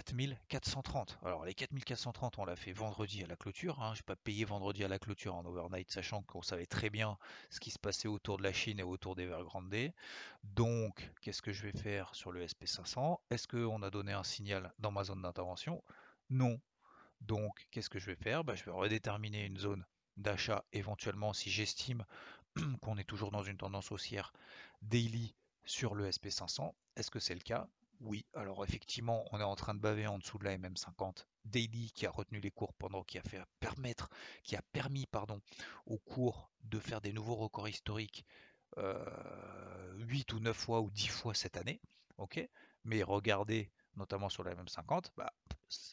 4430. 0.01 1.19
Alors 1.23 1.45
les 1.45 1.53
4430, 1.53 2.39
on 2.39 2.45
l'a 2.45 2.55
fait 2.55 2.71
vendredi 2.71 3.23
à 3.23 3.27
la 3.27 3.35
clôture. 3.35 3.79
Hein. 3.81 3.93
Je 3.93 4.00
n'ai 4.00 4.05
pas 4.05 4.15
payé 4.15 4.43
vendredi 4.43 4.83
à 4.83 4.88
la 4.88 4.97
clôture 4.97 5.35
en 5.35 5.45
overnight, 5.45 5.91
sachant 5.91 6.23
qu'on 6.23 6.41
savait 6.41 6.65
très 6.65 6.89
bien 6.89 7.17
ce 7.51 7.59
qui 7.59 7.69
se 7.69 7.77
passait 7.77 8.07
autour 8.07 8.38
de 8.38 8.43
la 8.43 8.53
Chine 8.53 8.79
et 8.79 8.83
autour 8.83 9.15
des 9.15 9.23
Evergrande. 9.23 9.93
Donc, 10.43 11.12
qu'est-ce 11.21 11.41
que 11.41 11.53
je 11.53 11.62
vais 11.62 11.71
faire 11.71 12.15
sur 12.15 12.31
le 12.31 12.43
SP500 12.43 13.19
Est-ce 13.29 13.47
qu'on 13.47 13.83
a 13.83 13.89
donné 13.91 14.13
un 14.13 14.23
signal 14.23 14.73
dans 14.79 14.91
ma 14.91 15.03
zone 15.03 15.21
d'intervention? 15.21 15.83
Non. 16.29 16.59
Donc, 17.21 17.67
qu'est-ce 17.69 17.89
que 17.89 18.00
je 18.00 18.07
vais 18.07 18.15
faire? 18.15 18.43
Bah, 18.43 18.55
Je 18.55 18.63
vais 18.63 18.71
redéterminer 18.71 19.45
une 19.45 19.57
zone 19.57 19.85
d'achat 20.17 20.65
éventuellement 20.73 21.33
si 21.33 21.51
j'estime 21.51 22.03
qu'on 22.81 22.97
est 22.97 23.03
toujours 23.03 23.31
dans 23.31 23.43
une 23.43 23.57
tendance 23.57 23.91
haussière 23.91 24.33
daily 24.81 25.35
sur 25.65 25.93
le 25.93 26.09
SP500. 26.09 26.73
Est-ce 26.95 27.12
que 27.12 27.19
c'est 27.19 27.35
le 27.35 27.41
cas? 27.41 27.67
Oui. 28.03 28.25
Alors 28.33 28.63
effectivement, 28.65 29.25
on 29.31 29.39
est 29.39 29.43
en 29.43 29.55
train 29.55 29.74
de 29.74 29.79
baver 29.79 30.07
en 30.07 30.19
dessous 30.19 30.38
de 30.38 30.43
la 30.43 30.57
MM50 30.57 31.25
daily 31.45 31.91
qui 31.93 32.05
a 32.05 32.12
retenu 32.12 32.41
les 32.41 32.51
cours 32.51 32.74
pendant 32.74 33.03
qui 33.03 33.17
a 33.17 33.24
fait 33.24 33.41
permettre, 33.62 34.10
qui 34.43 34.57
a 34.57 34.62
permis 34.74 35.05
pardon, 35.05 35.41
au 35.86 35.98
cours 35.98 36.51
de 36.63 36.79
faire 36.79 37.00
des 37.00 37.13
nouveaux 37.13 37.36
records 37.36 37.69
historiques 37.69 38.25
8 38.75 38.81
euh, 38.83 40.36
ou 40.36 40.39
9 40.39 40.55
fois 40.55 40.81
ou 40.81 40.91
10 40.91 41.07
fois 41.07 41.33
cette 41.33 41.57
année. 41.57 41.81
Mais 42.83 43.03
regardez 43.03 43.72
notamment 43.95 44.29
sur 44.29 44.43
la 44.43 44.55
MM50, 44.55 45.12
bah, 45.15 45.31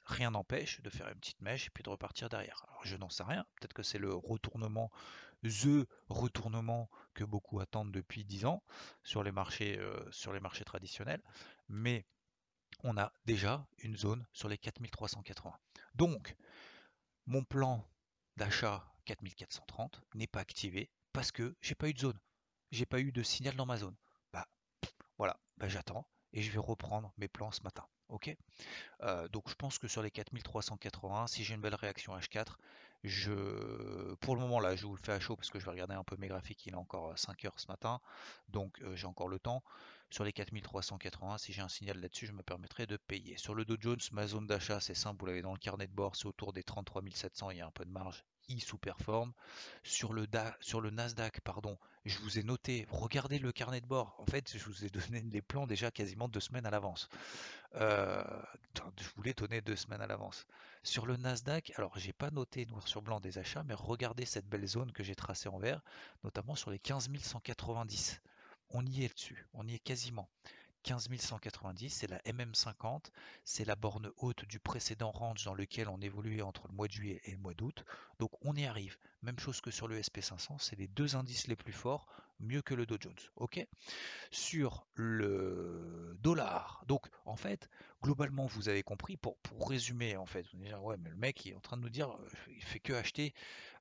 rien 0.05 0.31
n'empêche 0.31 0.81
de 0.83 0.91
faire 0.91 1.09
une 1.09 1.19
petite 1.19 1.41
mèche 1.41 1.67
et 1.67 1.71
puis 1.71 1.83
de 1.83 1.91
repartir 1.91 2.29
derrière. 2.29 2.65
Alors 2.69 2.85
je 2.85 2.97
n'en 2.97 3.09
sais 3.09 3.23
rien, 3.23 3.45
peut-être 3.57 3.73
que 3.73 3.83
c'est 3.83 3.99
le 3.99 4.15
retournement, 4.15 4.91
the 5.43 5.87
retournement 6.09 6.91
que 7.15 7.25
beaucoup 7.25 7.61
attendent 7.61 7.93
depuis 7.93 8.25
10 8.25 8.47
ans 8.47 8.63
sur 9.03 9.23
les 9.23 9.33
marchés, 9.33 9.79
euh, 9.79 10.11
sur 10.11 10.33
les 10.33 10.41
marchés 10.41 10.65
traditionnels, 10.65 11.23
mais 11.69 12.07
on 12.83 12.97
a 12.97 13.13
déjà 13.25 13.67
une 13.79 13.97
zone 13.97 14.27
sur 14.33 14.49
les 14.49 14.59
4380. 14.59 15.57
Donc, 15.95 16.37
mon 17.27 17.45
plan 17.45 17.87
d'achat 18.37 18.91
4430 19.05 20.03
n'est 20.15 20.27
pas 20.27 20.41
activé 20.41 20.91
parce 21.13 21.33
que 21.33 21.57
j'ai 21.61 21.75
pas 21.75 21.89
eu 21.89 21.95
de 21.95 21.99
zone. 21.99 22.19
J'ai 22.71 22.87
pas 22.87 23.01
eu 23.01 23.13
de 23.13 23.23
signal 23.23 23.57
dans 23.57 23.67
ma 23.67 23.77
zone. 23.77 23.97
Bah 24.33 24.47
voilà, 25.19 25.39
bah, 25.59 25.69
j'attends 25.69 26.07
et 26.33 26.43
je 26.43 26.51
vais 26.53 26.59
reprendre 26.59 27.13
mes 27.19 27.29
plans 27.29 27.51
ce 27.53 27.63
matin. 27.63 27.85
Ok? 28.09 28.35
Euh, 29.03 29.29
Donc 29.29 29.49
je 29.49 29.55
pense 29.55 29.79
que 29.79 29.89
sur 29.89 30.03
les 30.03 30.11
4380, 30.11 31.27
si 31.29 31.45
j'ai 31.45 31.55
une 31.55 31.61
belle 31.61 31.75
réaction 31.75 32.17
H4, 32.17 32.59
je, 33.05 34.15
pour 34.17 34.35
le 34.35 34.43
moment 34.43 34.61
là, 34.61 34.77
je 34.77 34.87
vous 34.87 34.95
le 34.95 35.01
fais 35.03 35.13
à 35.13 35.21
chaud 35.21 35.37
parce 35.37 35.51
que 35.51 35.59
je 35.59 35.65
vais 35.65 35.71
regarder 35.71 35.95
un 35.95 36.05
peu 36.05 36.17
mes 36.17 36.29
graphiques. 36.29 36.67
Il 36.67 36.73
est 36.75 36.77
encore 36.77 37.17
5 37.19 37.45
heures 37.47 37.59
ce 37.59 37.67
matin, 37.69 38.01
donc 38.49 38.81
euh, 38.83 38.95
j'ai 38.97 39.07
encore 39.07 39.29
le 39.29 39.39
temps. 39.39 39.63
Sur 40.11 40.25
les 40.25 40.33
4380, 40.33 41.39
si 41.39 41.53
j'ai 41.53 41.63
un 41.63 41.69
signal 41.69 41.99
là-dessus, 42.01 42.27
je 42.27 42.33
me 42.33 42.43
permettrai 42.43 42.87
de 42.87 42.97
payer. 42.97 43.37
Sur 43.39 43.55
le 43.55 43.65
Dow 43.65 43.77
Jones, 43.81 44.01
ma 44.13 44.27
zone 44.27 44.47
d'achat, 44.47 44.81
c'est 44.81 44.95
simple, 44.95 45.21
vous 45.21 45.27
l'avez 45.27 45.43
dans 45.43 45.53
le 45.53 45.59
carnet 45.59 45.87
de 45.87 45.93
bord, 45.95 46.17
c'est 46.17 46.27
autour 46.27 46.53
des 46.53 46.63
33 46.65 47.03
700, 47.15 47.51
il 47.51 47.59
y 47.59 47.61
a 47.61 47.67
un 47.67 47.71
peu 47.71 47.85
de 47.85 47.91
marge, 47.91 48.25
sous-performe. 48.59 49.33
Sur 49.85 50.13
le, 50.13 50.27
sur 50.61 50.81
le 50.81 50.91
Nasdaq, 50.91 51.41
pardon, 51.43 51.79
je 52.05 52.19
vous 52.19 52.39
ai 52.39 52.43
noté, 52.43 52.87
regardez 52.91 53.39
le 53.39 53.53
carnet 53.53 53.81
de 53.81 53.87
bord. 53.87 54.17
En 54.19 54.27
fait, 54.27 54.57
je 54.57 54.65
vous 54.65 54.85
ai 54.85 54.89
donné 54.89 55.21
des 55.23 55.43
plans 55.43 55.67
déjà 55.67 55.91
quasiment 55.91 56.29
deux 56.29 56.41
semaines 56.41 56.67
à 56.67 56.71
l'avance. 56.71 57.09
Euh, 57.77 58.25
je 58.99 59.09
vous 59.15 59.23
l'ai 59.23 59.35
donné 59.35 59.61
deux 59.61 59.77
semaines 59.77 60.01
à 60.01 60.07
l'avance. 60.07 60.47
Sur 60.83 61.07
le 61.07 61.17
Nasdaq, 61.17 61.73
alors 61.77 61.97
j'ai 61.97 62.13
pas 62.13 62.31
noté 62.31 62.67
noir 62.67 62.89
sur 62.89 63.03
blanc 63.03 63.21
des 63.21 63.39
achats, 63.39 63.63
mais 63.65 63.75
regardez 63.75 64.25
cette 64.25 64.49
belle 64.49 64.67
zone 64.67 64.91
que 64.93 65.05
j'ai 65.05 65.15
tracée 65.15 65.49
en 65.49 65.59
vert, 65.59 65.83
notamment 66.25 66.57
sur 66.57 66.71
les 66.71 66.79
15 66.79 67.09
190. 67.21 68.21
On 68.71 68.85
y 68.87 69.05
est 69.05 69.15
dessus, 69.15 69.47
on 69.53 69.67
y 69.69 69.75
est 69.75 69.79
quasiment. 69.79 70.29
15 70.83 71.09
190, 71.19 71.91
c'est 71.91 72.07
la 72.07 72.19
MM50, 72.21 73.11
c'est 73.45 73.65
la 73.65 73.77
borne 73.77 74.11
haute 74.17 74.45
du 74.47 74.59
précédent 74.59 75.11
range 75.11 75.45
dans 75.45 75.55
lequel 75.55 75.89
on 75.89 76.01
évoluait 76.01 76.43
entre 76.43 76.67
le 76.69 76.75
mois 76.75 76.87
de 76.89 76.93
juillet 76.93 77.21
et 77.25 77.33
le 77.33 77.39
mois 77.39 77.55
d'août. 77.55 77.85
Donc 78.19 78.31
on 78.43 78.55
y 78.55 78.65
arrive. 78.65 78.97
Même 79.23 79.39
chose 79.39 79.61
que 79.61 79.71
sur 79.71 79.89
le 79.89 80.01
SP500, 80.01 80.59
c'est 80.59 80.79
les 80.79 80.89
deux 80.89 81.17
indices 81.17 81.47
les 81.47 81.57
plus 81.57 81.73
forts, 81.73 82.07
mieux 82.41 82.63
que 82.63 82.75
le 82.75 82.87
Dow 82.87 82.97
Jones. 82.99 83.15
Sur 84.31 84.87
le 84.95 86.17
dollar. 86.21 86.83
Donc 86.87 87.07
en 87.25 87.37
fait, 87.37 87.69
globalement, 88.03 88.47
vous 88.47 88.69
avez 88.69 88.83
compris. 88.83 89.17
Pour, 89.17 89.37
pour 89.39 89.69
résumer, 89.69 90.17
en 90.17 90.27
fait, 90.27 90.47
vous 90.53 90.61
allez 90.61 90.69
dire 90.69 90.83
ouais, 90.83 90.97
mais 90.99 91.11
le 91.11 91.17
mec 91.17 91.45
il 91.45 91.53
est 91.53 91.57
en 91.57 91.61
train 91.61 91.77
de 91.77 91.83
nous 91.83 91.91
dire, 91.91 92.11
euh, 92.11 92.29
il 92.49 92.65
fait 92.65 92.81
que 92.81 92.93
acheter 92.93 93.35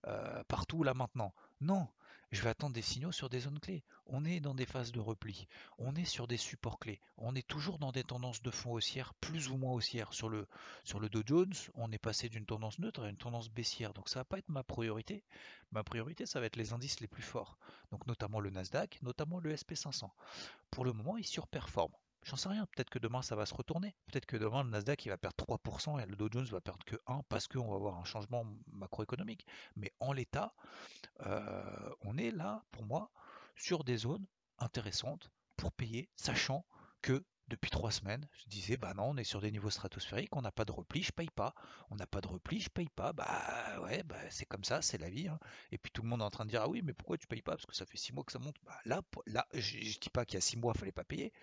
euh, 0.08 0.44
partout 0.46 0.84
là 0.84 0.94
maintenant. 0.94 1.34
Non, 1.62 1.88
je 2.32 2.42
vais 2.42 2.50
attendre 2.50 2.74
des 2.74 2.82
signaux 2.82 3.12
sur 3.12 3.30
des 3.30 3.40
zones 3.40 3.60
clés. 3.60 3.84
On 4.06 4.24
est 4.26 4.40
dans 4.40 4.54
des 4.54 4.66
phases 4.66 4.92
de 4.92 5.00
repli, 5.00 5.48
on 5.78 5.96
est 5.96 6.06
sur 6.06 6.28
des 6.28 6.38
supports 6.38 6.80
clés, 6.80 7.02
on 7.18 7.36
est 7.36 7.48
toujours 7.48 7.80
dans 7.80 7.92
des 7.92 8.04
tendances 8.04 8.42
de 8.42 8.52
fond 8.52 8.74
haussières, 8.74 9.14
plus 9.16 9.50
ou 9.50 9.58
moins 9.58 9.74
haussières. 9.74 10.14
Sur 10.14 10.30
le, 10.30 10.48
sur 10.84 11.00
le 11.00 11.10
Dow 11.10 11.24
Jones, 11.26 11.54
on 11.76 11.92
est 11.92 11.98
passé 11.98 12.30
d'une 12.30 12.46
tendance 12.46 12.80
neutre 12.80 13.04
à 13.04 13.10
une 13.10 13.18
tendance 13.18 13.50
baissière. 13.50 13.94
Donc 13.94 14.10
ça 14.10 14.20
va 14.20 14.26
pas 14.26 14.38
être 14.38 14.50
ma 14.50 14.64
priorité. 14.64 15.24
Ma 15.72 15.84
priorité, 15.84 16.26
ça 16.26 16.40
va 16.40 16.46
être 16.46 16.56
les 16.56 16.74
indices 16.74 17.00
les 17.00 17.08
plus 17.08 17.24
forts. 17.24 17.58
Donc 17.92 18.06
notamment 18.08 18.40
le 18.40 18.50
Nasdaq, 18.50 19.02
notamment 19.02 19.40
le 19.40 19.54
SP500. 19.54 20.10
Pour 20.72 20.86
le 20.86 20.94
moment, 20.94 21.18
il 21.18 21.26
surperforme. 21.26 21.94
J'en 22.24 22.36
sais 22.36 22.50
rien, 22.50 22.66
peut-être 22.66 22.90
que 22.90 23.00
demain 23.00 23.22
ça 23.22 23.36
va 23.36 23.46
se 23.46 23.54
retourner. 23.54 23.96
Peut-être 24.08 24.26
que 24.26 24.38
demain 24.38 24.64
le 24.64 24.70
Nasdaq 24.70 25.06
il 25.06 25.10
va 25.10 25.18
perdre 25.18 25.38
3% 25.38 26.02
et 26.02 26.06
le 26.06 26.16
Dow 26.16 26.30
Jones 26.32 26.46
va 26.46 26.62
perdre 26.62 26.84
que 26.86 26.96
1% 27.08 27.24
parce 27.30 27.48
qu'on 27.48 27.70
va 27.70 27.76
avoir 27.76 27.98
un 27.98 28.04
changement 28.04 28.46
macroéconomique. 28.72 29.46
Mais 29.76 29.94
en 30.00 30.14
l'état, 30.14 30.54
euh, 31.26 31.90
on 32.02 32.18
est 32.18 32.32
là, 32.32 32.64
pour 32.72 32.86
moi, 32.86 33.12
sur 33.56 33.84
des 33.84 33.98
zones 33.98 34.26
intéressantes 34.58 35.32
pour 35.56 35.72
payer, 35.72 36.10
sachant 36.16 36.66
que 37.02 37.24
depuis 37.50 37.70
trois 37.70 37.92
semaines, 37.92 38.26
je 38.34 38.46
disais, 38.50 38.78
bah 38.78 38.94
non, 38.94 39.10
on 39.10 39.18
est 39.18 39.24
sur 39.24 39.42
des 39.42 39.52
niveaux 39.52 39.70
stratosphériques, 39.70 40.36
on 40.36 40.42
n'a 40.42 40.52
pas 40.52 40.66
de 40.66 40.72
repli, 40.72 41.04
je 41.04 41.12
paye 41.12 41.30
pas. 41.30 41.54
On 41.90 41.96
n'a 41.96 42.08
pas 42.08 42.22
de 42.22 42.28
repli, 42.28 42.60
je 42.60 42.70
paye 42.70 42.90
pas. 42.90 43.12
Bah 43.14 43.82
ouais, 43.82 44.04
bah, 44.04 44.18
c'est 44.30 44.46
comme 44.46 44.64
ça, 44.64 44.82
c'est 44.82 44.98
la 44.98 45.10
vie. 45.10 45.28
Hein. 45.28 45.40
Et 45.72 45.78
puis 45.78 45.92
tout 45.92 46.02
le 46.02 46.08
monde 46.08 46.22
est 46.22 46.26
en 46.26 46.30
train 46.30 46.46
de 46.46 46.52
dire, 46.52 46.62
ah 46.62 46.70
oui, 46.70 46.82
mais 46.84 46.94
pourquoi 46.94 47.18
tu 47.18 47.28
payes 47.28 47.42
pas? 47.42 47.54
Parce 47.54 47.66
que 47.66 47.76
ça 47.76 47.86
fait 47.86 47.98
six 47.98 48.14
mois 48.14 48.24
que 48.24 48.32
ça 48.32 48.40
monte. 48.40 48.56
Bah, 48.64 48.80
là, 48.86 49.02
là 49.26 49.48
je, 49.54 49.78
ne 49.78 50.00
dis 50.00 50.10
pas 50.12 50.26
qu'il 50.26 50.36
y 50.36 50.38
a 50.38 50.42
six 50.42 50.58
mois, 50.58 50.74
il 50.76 50.80
fallait 50.80 50.92
pas 50.92 51.04
payer. 51.04 51.34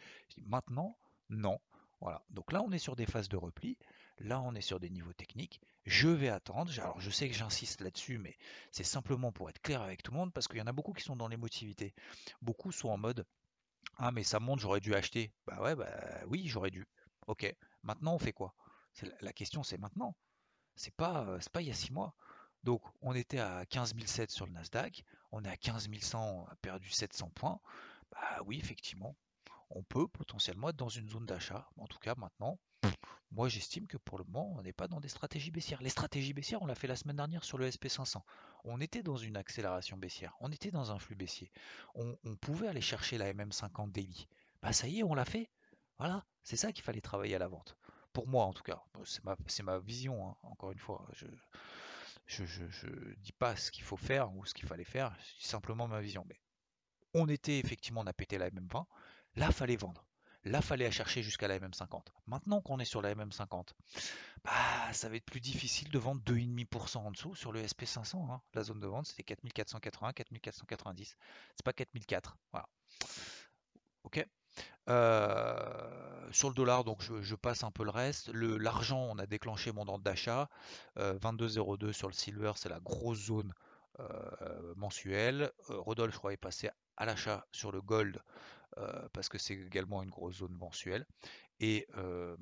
maintenant, 0.46 0.96
non. 1.28 1.60
Voilà. 2.00 2.22
Donc 2.30 2.52
là, 2.52 2.62
on 2.62 2.70
est 2.72 2.78
sur 2.78 2.94
des 2.94 3.06
phases 3.06 3.28
de 3.28 3.36
repli. 3.36 3.76
Là, 4.18 4.40
on 4.40 4.54
est 4.54 4.60
sur 4.60 4.80
des 4.80 4.90
niveaux 4.90 5.12
techniques. 5.12 5.60
Je 5.84 6.08
vais 6.08 6.28
attendre. 6.28 6.72
Alors, 6.78 7.00
je 7.00 7.10
sais 7.10 7.28
que 7.28 7.34
j'insiste 7.34 7.80
là-dessus, 7.80 8.18
mais 8.18 8.36
c'est 8.70 8.84
simplement 8.84 9.32
pour 9.32 9.50
être 9.50 9.60
clair 9.60 9.82
avec 9.82 10.02
tout 10.02 10.12
le 10.12 10.18
monde, 10.18 10.32
parce 10.32 10.48
qu'il 10.48 10.58
y 10.58 10.62
en 10.62 10.66
a 10.66 10.72
beaucoup 10.72 10.92
qui 10.92 11.02
sont 11.02 11.16
dans 11.16 11.28
l'émotivité. 11.28 11.94
Beaucoup 12.42 12.72
sont 12.72 12.88
en 12.88 12.98
mode 12.98 13.26
Ah, 13.98 14.10
mais 14.12 14.22
ça 14.22 14.40
monte, 14.40 14.60
j'aurais 14.60 14.80
dû 14.80 14.94
acheter. 14.94 15.32
Bah 15.46 15.60
ouais, 15.62 15.74
bah 15.74 15.90
oui, 16.26 16.46
j'aurais 16.46 16.70
dû. 16.70 16.86
Ok, 17.26 17.52
maintenant 17.82 18.14
on 18.14 18.18
fait 18.18 18.32
quoi? 18.32 18.54
La 19.20 19.32
question, 19.32 19.62
c'est 19.62 19.78
maintenant. 19.78 20.16
C'est 20.74 20.94
pas, 20.94 21.24
euh, 21.26 21.38
c'est 21.40 21.52
pas 21.52 21.62
il 21.62 21.68
y 21.68 21.70
a 21.70 21.74
six 21.74 21.92
mois. 21.92 22.14
Donc, 22.62 22.82
on 23.00 23.14
était 23.14 23.38
à 23.38 23.64
15 23.66 23.94
007 23.94 24.30
sur 24.30 24.46
le 24.46 24.52
Nasdaq, 24.52 25.04
on 25.32 25.44
est 25.44 25.48
à 25.48 25.56
15 25.56 25.88
100, 26.00 26.18
on 26.20 26.44
a 26.46 26.56
perdu 26.56 26.90
700 26.90 27.30
points. 27.30 27.60
Bah 28.10 28.42
oui, 28.44 28.58
effectivement, 28.58 29.16
on 29.70 29.82
peut 29.82 30.08
potentiellement 30.08 30.70
être 30.70 30.76
dans 30.76 30.88
une 30.88 31.08
zone 31.08 31.26
d'achat. 31.26 31.68
En 31.76 31.86
tout 31.86 31.98
cas, 31.98 32.14
maintenant, 32.16 32.58
moi, 33.32 33.48
j'estime 33.48 33.86
que 33.86 33.96
pour 33.96 34.18
le 34.18 34.24
moment, 34.24 34.54
on 34.56 34.62
n'est 34.62 34.72
pas 34.72 34.88
dans 34.88 35.00
des 35.00 35.08
stratégies 35.08 35.50
baissières. 35.50 35.82
Les 35.82 35.90
stratégies 35.90 36.32
baissières, 36.32 36.62
on 36.62 36.66
l'a 36.66 36.74
fait 36.74 36.86
la 36.86 36.96
semaine 36.96 37.16
dernière 37.16 37.44
sur 37.44 37.58
le 37.58 37.68
SP500. 37.68 38.20
On 38.64 38.80
était 38.80 39.02
dans 39.02 39.16
une 39.16 39.36
accélération 39.36 39.96
baissière, 39.96 40.34
on 40.40 40.52
était 40.52 40.70
dans 40.70 40.92
un 40.92 40.98
flux 40.98 41.16
baissier. 41.16 41.50
On, 41.94 42.16
pouvait 42.36 42.68
aller 42.68 42.80
chercher 42.80 43.18
la 43.18 43.32
MM50 43.32 43.90
daily. 43.90 44.28
Bah 44.62 44.72
ça 44.72 44.88
y 44.88 45.00
est, 45.00 45.02
on 45.02 45.14
l'a 45.14 45.24
fait. 45.24 45.50
Voilà, 45.98 46.24
c'est 46.42 46.56
ça 46.56 46.72
qu'il 46.72 46.84
fallait 46.84 47.00
travailler 47.00 47.34
à 47.34 47.38
la 47.38 47.48
vente. 47.48 47.76
Pour 48.12 48.28
moi, 48.28 48.44
en 48.44 48.52
tout 48.52 48.62
cas, 48.62 48.82
c'est 49.04 49.62
ma, 49.62 49.78
vision. 49.78 50.28
Hein. 50.28 50.36
Encore 50.42 50.72
une 50.72 50.78
fois, 50.78 51.06
je 51.12 51.26
je, 52.26 53.14
dis 53.18 53.32
pas 53.32 53.56
ce 53.56 53.70
qu'il 53.70 53.84
faut 53.84 53.96
faire 53.96 54.34
ou 54.34 54.44
ce 54.44 54.54
qu'il 54.54 54.66
fallait 54.66 54.84
faire, 54.84 55.16
c'est 55.38 55.48
simplement 55.48 55.86
ma 55.86 56.00
vision. 56.00 56.24
Mais 56.28 56.40
on 57.14 57.28
était 57.28 57.58
effectivement, 57.58 58.00
on 58.00 58.06
a 58.06 58.12
pété 58.12 58.38
la 58.38 58.50
MM20. 58.50 58.84
Là, 59.36 59.52
fallait 59.52 59.76
vendre. 59.76 60.06
Là, 60.46 60.62
fallait 60.62 60.88
chercher 60.92 61.24
jusqu'à 61.24 61.48
la 61.48 61.58
MM50. 61.58 62.02
Maintenant 62.28 62.60
qu'on 62.60 62.78
est 62.78 62.84
sur 62.84 63.02
la 63.02 63.12
MM50, 63.12 63.70
bah, 64.44 64.52
ça 64.92 65.08
va 65.08 65.16
être 65.16 65.24
plus 65.24 65.40
difficile 65.40 65.90
de 65.90 65.98
vendre 65.98 66.22
2,5% 66.22 66.98
en 66.98 67.10
dessous 67.10 67.34
sur 67.34 67.50
le 67.50 67.60
SP500. 67.60 68.30
Hein. 68.30 68.40
La 68.54 68.62
zone 68.62 68.78
de 68.78 68.86
vente, 68.86 69.06
c'était 69.06 69.24
4480, 69.24 70.12
4490. 70.12 71.16
C'est 71.56 71.64
pas 71.64 71.72
4004. 71.72 72.38
Voilà. 72.52 72.68
Ok 74.04 74.24
euh, 74.88 76.28
sur 76.30 76.48
le 76.48 76.54
dollar, 76.54 76.84
donc 76.84 77.02
je, 77.02 77.34
passe 77.34 77.64
un 77.64 77.72
peu 77.72 77.82
le 77.82 77.90
reste. 77.90 78.28
L'argent, 78.28 79.00
on 79.10 79.18
a 79.18 79.26
déclenché 79.26 79.72
mon 79.72 79.88
ordre 79.88 80.04
d'achat. 80.04 80.48
22,02 80.96 81.86
euh, 81.86 81.92
sur 81.92 82.06
le 82.06 82.14
silver, 82.14 82.52
c'est 82.54 82.68
la 82.68 82.78
grosse 82.78 83.26
zone 83.26 83.52
euh, 83.98 84.74
mensuelle. 84.76 85.50
Rodolphe, 85.68 86.14
je 86.14 86.18
crois, 86.18 86.32
est 86.32 86.36
passé 86.36 86.70
à 86.96 87.04
l'achat 87.04 87.44
sur 87.50 87.72
le 87.72 87.82
gold 87.82 88.22
euh, 88.78 89.08
parce 89.12 89.28
que 89.28 89.38
c'est 89.38 89.54
également 89.54 90.02
une 90.02 90.10
grosse 90.10 90.36
zone 90.36 90.52
mensuelle. 90.52 91.06
Et, 91.60 91.86
euh, 91.96 92.36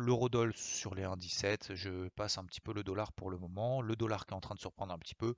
l'eurodoll 0.00 0.52
sur 0.54 0.94
les 0.94 1.04
1,17, 1.04 1.74
je 1.74 2.08
passe 2.10 2.38
un 2.38 2.44
petit 2.44 2.60
peu 2.60 2.72
le 2.72 2.82
dollar 2.82 3.12
pour 3.12 3.30
le 3.30 3.38
moment. 3.38 3.82
Le 3.82 3.94
dollar 3.96 4.26
qui 4.26 4.34
est 4.34 4.36
en 4.36 4.40
train 4.40 4.54
de 4.54 4.60
surprendre 4.60 4.92
un 4.92 4.98
petit 4.98 5.14
peu. 5.14 5.34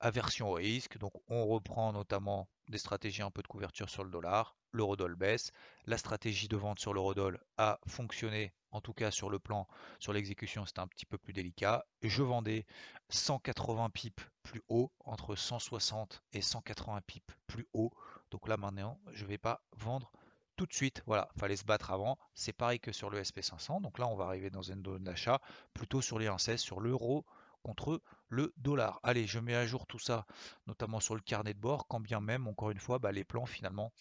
Aversion 0.00 0.50
au 0.50 0.54
risque, 0.54 0.98
donc 0.98 1.12
on 1.28 1.46
reprend 1.46 1.92
notamment 1.92 2.48
des 2.68 2.78
stratégies 2.78 3.22
un 3.22 3.30
peu 3.30 3.42
de 3.42 3.48
couverture 3.48 3.90
sur 3.90 4.04
le 4.04 4.10
dollar. 4.10 4.56
L'eurodoll 4.72 5.16
baisse. 5.16 5.50
La 5.86 5.98
stratégie 5.98 6.48
de 6.48 6.56
vente 6.56 6.78
sur 6.78 6.92
l'eurodoll 6.92 7.40
a 7.56 7.80
fonctionné, 7.86 8.52
en 8.70 8.80
tout 8.80 8.92
cas 8.92 9.10
sur 9.10 9.30
le 9.30 9.38
plan, 9.38 9.66
sur 9.98 10.12
l'exécution, 10.12 10.66
c'était 10.66 10.80
un 10.80 10.86
petit 10.86 11.06
peu 11.06 11.18
plus 11.18 11.32
délicat. 11.32 11.86
Je 12.02 12.22
vendais 12.22 12.66
180 13.08 13.90
pips 13.90 14.22
plus 14.42 14.62
haut, 14.68 14.92
entre 15.00 15.34
160 15.34 16.22
et 16.32 16.42
180 16.42 17.00
pips 17.06 17.34
plus 17.46 17.66
haut 17.72 17.92
donc 18.30 18.48
là 18.48 18.56
maintenant, 18.56 19.00
je 19.12 19.24
ne 19.24 19.28
vais 19.28 19.38
pas 19.38 19.62
vendre 19.76 20.12
tout 20.56 20.66
de 20.66 20.72
suite. 20.72 21.02
Voilà, 21.06 21.28
fallait 21.38 21.56
se 21.56 21.64
battre 21.64 21.90
avant. 21.90 22.18
C'est 22.34 22.52
pareil 22.52 22.80
que 22.80 22.92
sur 22.92 23.10
le 23.10 23.20
SP500. 23.22 23.80
Donc 23.80 23.98
là, 23.98 24.06
on 24.06 24.16
va 24.16 24.26
arriver 24.26 24.50
dans 24.50 24.62
une 24.62 24.84
zone 24.84 25.04
d'achat 25.04 25.40
plutôt 25.72 26.02
sur 26.02 26.18
les 26.18 26.26
1,16, 26.26 26.58
sur 26.58 26.80
l'euro 26.80 27.24
contre 27.68 28.00
le 28.30 28.54
dollar. 28.56 28.98
Allez, 29.02 29.26
je 29.26 29.38
mets 29.38 29.54
à 29.54 29.66
jour 29.66 29.86
tout 29.86 29.98
ça, 29.98 30.24
notamment 30.66 31.00
sur 31.00 31.14
le 31.14 31.20
carnet 31.20 31.52
de 31.52 31.58
bord, 31.58 31.86
quand 31.86 32.00
bien 32.00 32.18
même, 32.18 32.48
encore 32.48 32.70
une 32.70 32.78
fois, 32.78 32.98
bah, 32.98 33.12
les 33.12 33.24
plans 33.24 33.44
finalement 33.44 33.92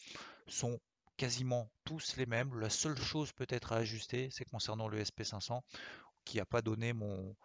sont 0.48 0.80
quasiment 1.18 1.70
tous 1.84 2.16
les 2.16 2.26
mêmes. 2.26 2.58
La 2.58 2.70
seule 2.70 2.98
chose 2.98 3.34
peut-être 3.34 3.74
à 3.74 3.78
ajuster, 3.78 4.30
c'est 4.32 4.46
concernant 4.46 4.88
le 4.88 5.04
SP500, 5.04 5.64
qui 6.24 6.38
n'a 6.38 6.46
pas 6.46 6.62
donné 6.62 6.94
mon, 6.94 7.36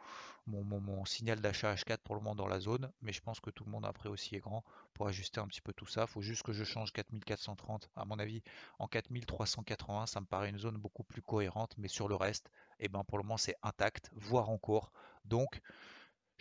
signal 1.06 1.40
d'achat 1.40 1.74
H4 1.74 1.98
pour 2.04 2.14
le 2.14 2.20
moment 2.20 2.36
dans 2.36 2.46
la 2.46 2.60
zone, 2.60 2.92
mais 3.00 3.12
je 3.12 3.20
pense 3.20 3.40
que 3.40 3.50
tout 3.50 3.64
le 3.64 3.72
monde 3.72 3.84
après 3.84 4.08
aussi 4.08 4.36
est 4.36 4.40
grand 4.40 4.62
pour 4.94 5.08
ajuster 5.08 5.40
un 5.40 5.48
petit 5.48 5.60
peu 5.60 5.72
tout 5.72 5.86
ça. 5.86 6.02
Il 6.02 6.08
faut 6.08 6.22
juste 6.22 6.44
que 6.44 6.52
je 6.52 6.62
change 6.62 6.92
4430, 6.92 7.90
à 7.96 8.04
mon 8.04 8.20
avis, 8.20 8.44
en 8.78 8.86
4380, 8.86 10.06
ça 10.06 10.20
me 10.20 10.26
paraît 10.26 10.50
une 10.50 10.58
zone 10.58 10.76
beaucoup 10.76 11.02
plus 11.02 11.22
cohérente, 11.22 11.74
mais 11.78 11.88
sur 11.88 12.06
le 12.06 12.14
reste, 12.14 12.48
et 12.78 12.84
eh 12.84 12.88
ben 12.88 13.02
pour 13.02 13.18
le 13.18 13.24
moment 13.24 13.38
c'est 13.38 13.56
intact, 13.64 14.10
voire 14.14 14.50
en 14.50 14.58
cours. 14.58 14.92
Donc 15.24 15.60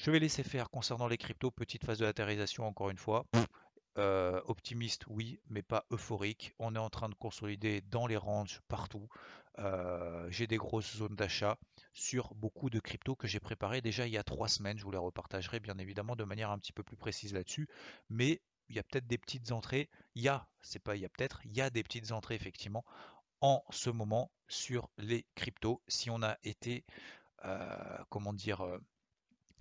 je 0.01 0.09
vais 0.09 0.19
laisser 0.19 0.41
faire 0.41 0.71
concernant 0.71 1.07
les 1.07 1.17
cryptos, 1.17 1.51
petite 1.51 1.85
phase 1.85 1.99
de 1.99 2.05
latérisation 2.05 2.65
encore 2.65 2.89
une 2.89 2.97
fois. 2.97 3.23
Euh, 3.99 4.41
optimiste, 4.45 5.03
oui, 5.07 5.39
mais 5.47 5.61
pas 5.61 5.85
euphorique. 5.91 6.55
On 6.57 6.73
est 6.73 6.79
en 6.79 6.89
train 6.89 7.07
de 7.07 7.13
consolider 7.13 7.81
dans 7.81 8.07
les 8.07 8.17
ranges 8.17 8.61
partout. 8.67 9.07
Euh, 9.59 10.27
j'ai 10.31 10.47
des 10.47 10.57
grosses 10.57 10.95
zones 10.97 11.15
d'achat 11.15 11.55
sur 11.93 12.33
beaucoup 12.33 12.71
de 12.71 12.79
cryptos 12.79 13.15
que 13.15 13.27
j'ai 13.27 13.39
préparées 13.39 13.81
déjà 13.81 14.07
il 14.07 14.13
y 14.13 14.17
a 14.17 14.23
trois 14.23 14.47
semaines. 14.47 14.79
Je 14.79 14.85
vous 14.85 14.91
les 14.91 14.97
repartagerai 14.97 15.59
bien 15.59 15.77
évidemment 15.77 16.15
de 16.15 16.23
manière 16.23 16.49
un 16.49 16.57
petit 16.57 16.73
peu 16.73 16.81
plus 16.81 16.97
précise 16.97 17.33
là-dessus. 17.35 17.67
Mais 18.09 18.41
il 18.69 18.75
y 18.77 18.79
a 18.79 18.83
peut-être 18.83 19.05
des 19.05 19.19
petites 19.19 19.51
entrées. 19.51 19.87
Il 20.15 20.23
y 20.23 20.29
a, 20.29 20.47
c'est 20.63 20.79
pas 20.79 20.95
il 20.95 21.03
y 21.03 21.05
a 21.05 21.09
peut-être, 21.09 21.41
il 21.45 21.55
y 21.55 21.61
a 21.61 21.69
des 21.69 21.83
petites 21.83 22.11
entrées 22.11 22.35
effectivement 22.35 22.85
en 23.41 23.63
ce 23.69 23.91
moment 23.91 24.31
sur 24.47 24.89
les 24.97 25.27
cryptos. 25.35 25.79
Si 25.87 26.09
on 26.09 26.23
a 26.23 26.37
été, 26.43 26.85
euh, 27.45 27.97
comment 28.09 28.33
dire, 28.33 28.65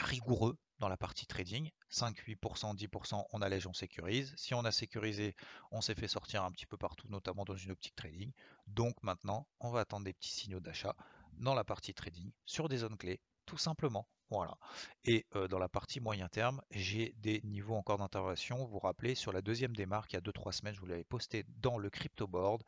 rigoureux 0.04 0.56
dans 0.78 0.88
la 0.88 0.96
partie 0.96 1.26
trading. 1.26 1.70
5, 1.90 2.16
8%, 2.26 2.76
10%, 2.76 3.24
on 3.32 3.42
allège, 3.42 3.66
on 3.66 3.72
sécurise. 3.72 4.32
Si 4.36 4.54
on 4.54 4.64
a 4.64 4.72
sécurisé, 4.72 5.34
on 5.70 5.80
s'est 5.80 5.94
fait 5.94 6.08
sortir 6.08 6.44
un 6.44 6.50
petit 6.50 6.66
peu 6.66 6.76
partout, 6.76 7.08
notamment 7.08 7.44
dans 7.44 7.56
une 7.56 7.70
optique 7.70 7.94
trading. 7.94 8.32
Donc 8.66 8.96
maintenant, 9.02 9.46
on 9.60 9.70
va 9.70 9.80
attendre 9.80 10.04
des 10.04 10.14
petits 10.14 10.32
signaux 10.32 10.60
d'achat 10.60 10.96
dans 11.34 11.54
la 11.54 11.64
partie 11.64 11.94
trading 11.94 12.32
sur 12.46 12.68
des 12.68 12.78
zones 12.78 12.96
clés, 12.96 13.20
tout 13.46 13.58
simplement. 13.58 14.08
Voilà. 14.30 14.56
Et 15.04 15.26
euh, 15.34 15.48
dans 15.48 15.58
la 15.58 15.68
partie 15.68 15.98
moyen 15.98 16.28
terme, 16.28 16.62
j'ai 16.70 17.12
des 17.18 17.40
niveaux 17.42 17.74
encore 17.74 17.98
d'intervention. 17.98 18.58
Vous 18.58 18.68
vous 18.68 18.78
rappelez, 18.78 19.16
sur 19.16 19.32
la 19.32 19.42
deuxième 19.42 19.74
démarque, 19.74 20.12
il 20.12 20.16
y 20.16 20.18
a 20.18 20.22
2-3 20.22 20.52
semaines, 20.52 20.74
je 20.74 20.80
vous 20.80 20.86
l'avais 20.86 21.02
posté 21.02 21.44
dans 21.56 21.78
le 21.78 21.90
crypto 21.90 22.28
board, 22.28 22.62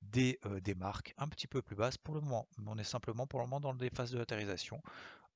des 0.00 0.38
euh, 0.46 0.58
démarques 0.60 1.12
un 1.18 1.28
petit 1.28 1.46
peu 1.46 1.60
plus 1.60 1.76
basses 1.76 1.98
pour 1.98 2.14
le 2.14 2.22
moment. 2.22 2.48
On 2.66 2.78
est 2.78 2.84
simplement 2.84 3.26
pour 3.26 3.40
le 3.40 3.46
moment 3.46 3.60
dans 3.60 3.74
des 3.74 3.90
phases 3.90 4.10
de 4.10 4.18
latérisation 4.18 4.80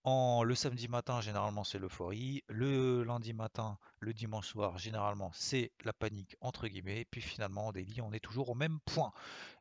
le 0.07 0.55
samedi 0.55 0.87
matin, 0.87 1.21
généralement, 1.21 1.65
c'est 1.65 1.79
l'euphorie. 1.79 2.45
Le 2.49 3.03
lundi 3.03 3.33
matin, 3.33 3.77
le 3.99 4.15
dimanche 4.15 4.47
soir, 4.47 4.79
généralement, 4.79 5.33
c'est 5.35 5.73
la 5.85 5.93
panique, 5.93 6.37
entre 6.41 6.69
guillemets. 6.69 7.01
Et 7.01 7.05
puis 7.05 7.21
finalement, 7.21 7.67
en 7.67 7.73
daily, 7.73 8.01
on 8.01 8.13
est 8.13 8.21
toujours 8.21 8.51
au 8.51 8.55
même 8.55 8.79
point. 8.85 9.13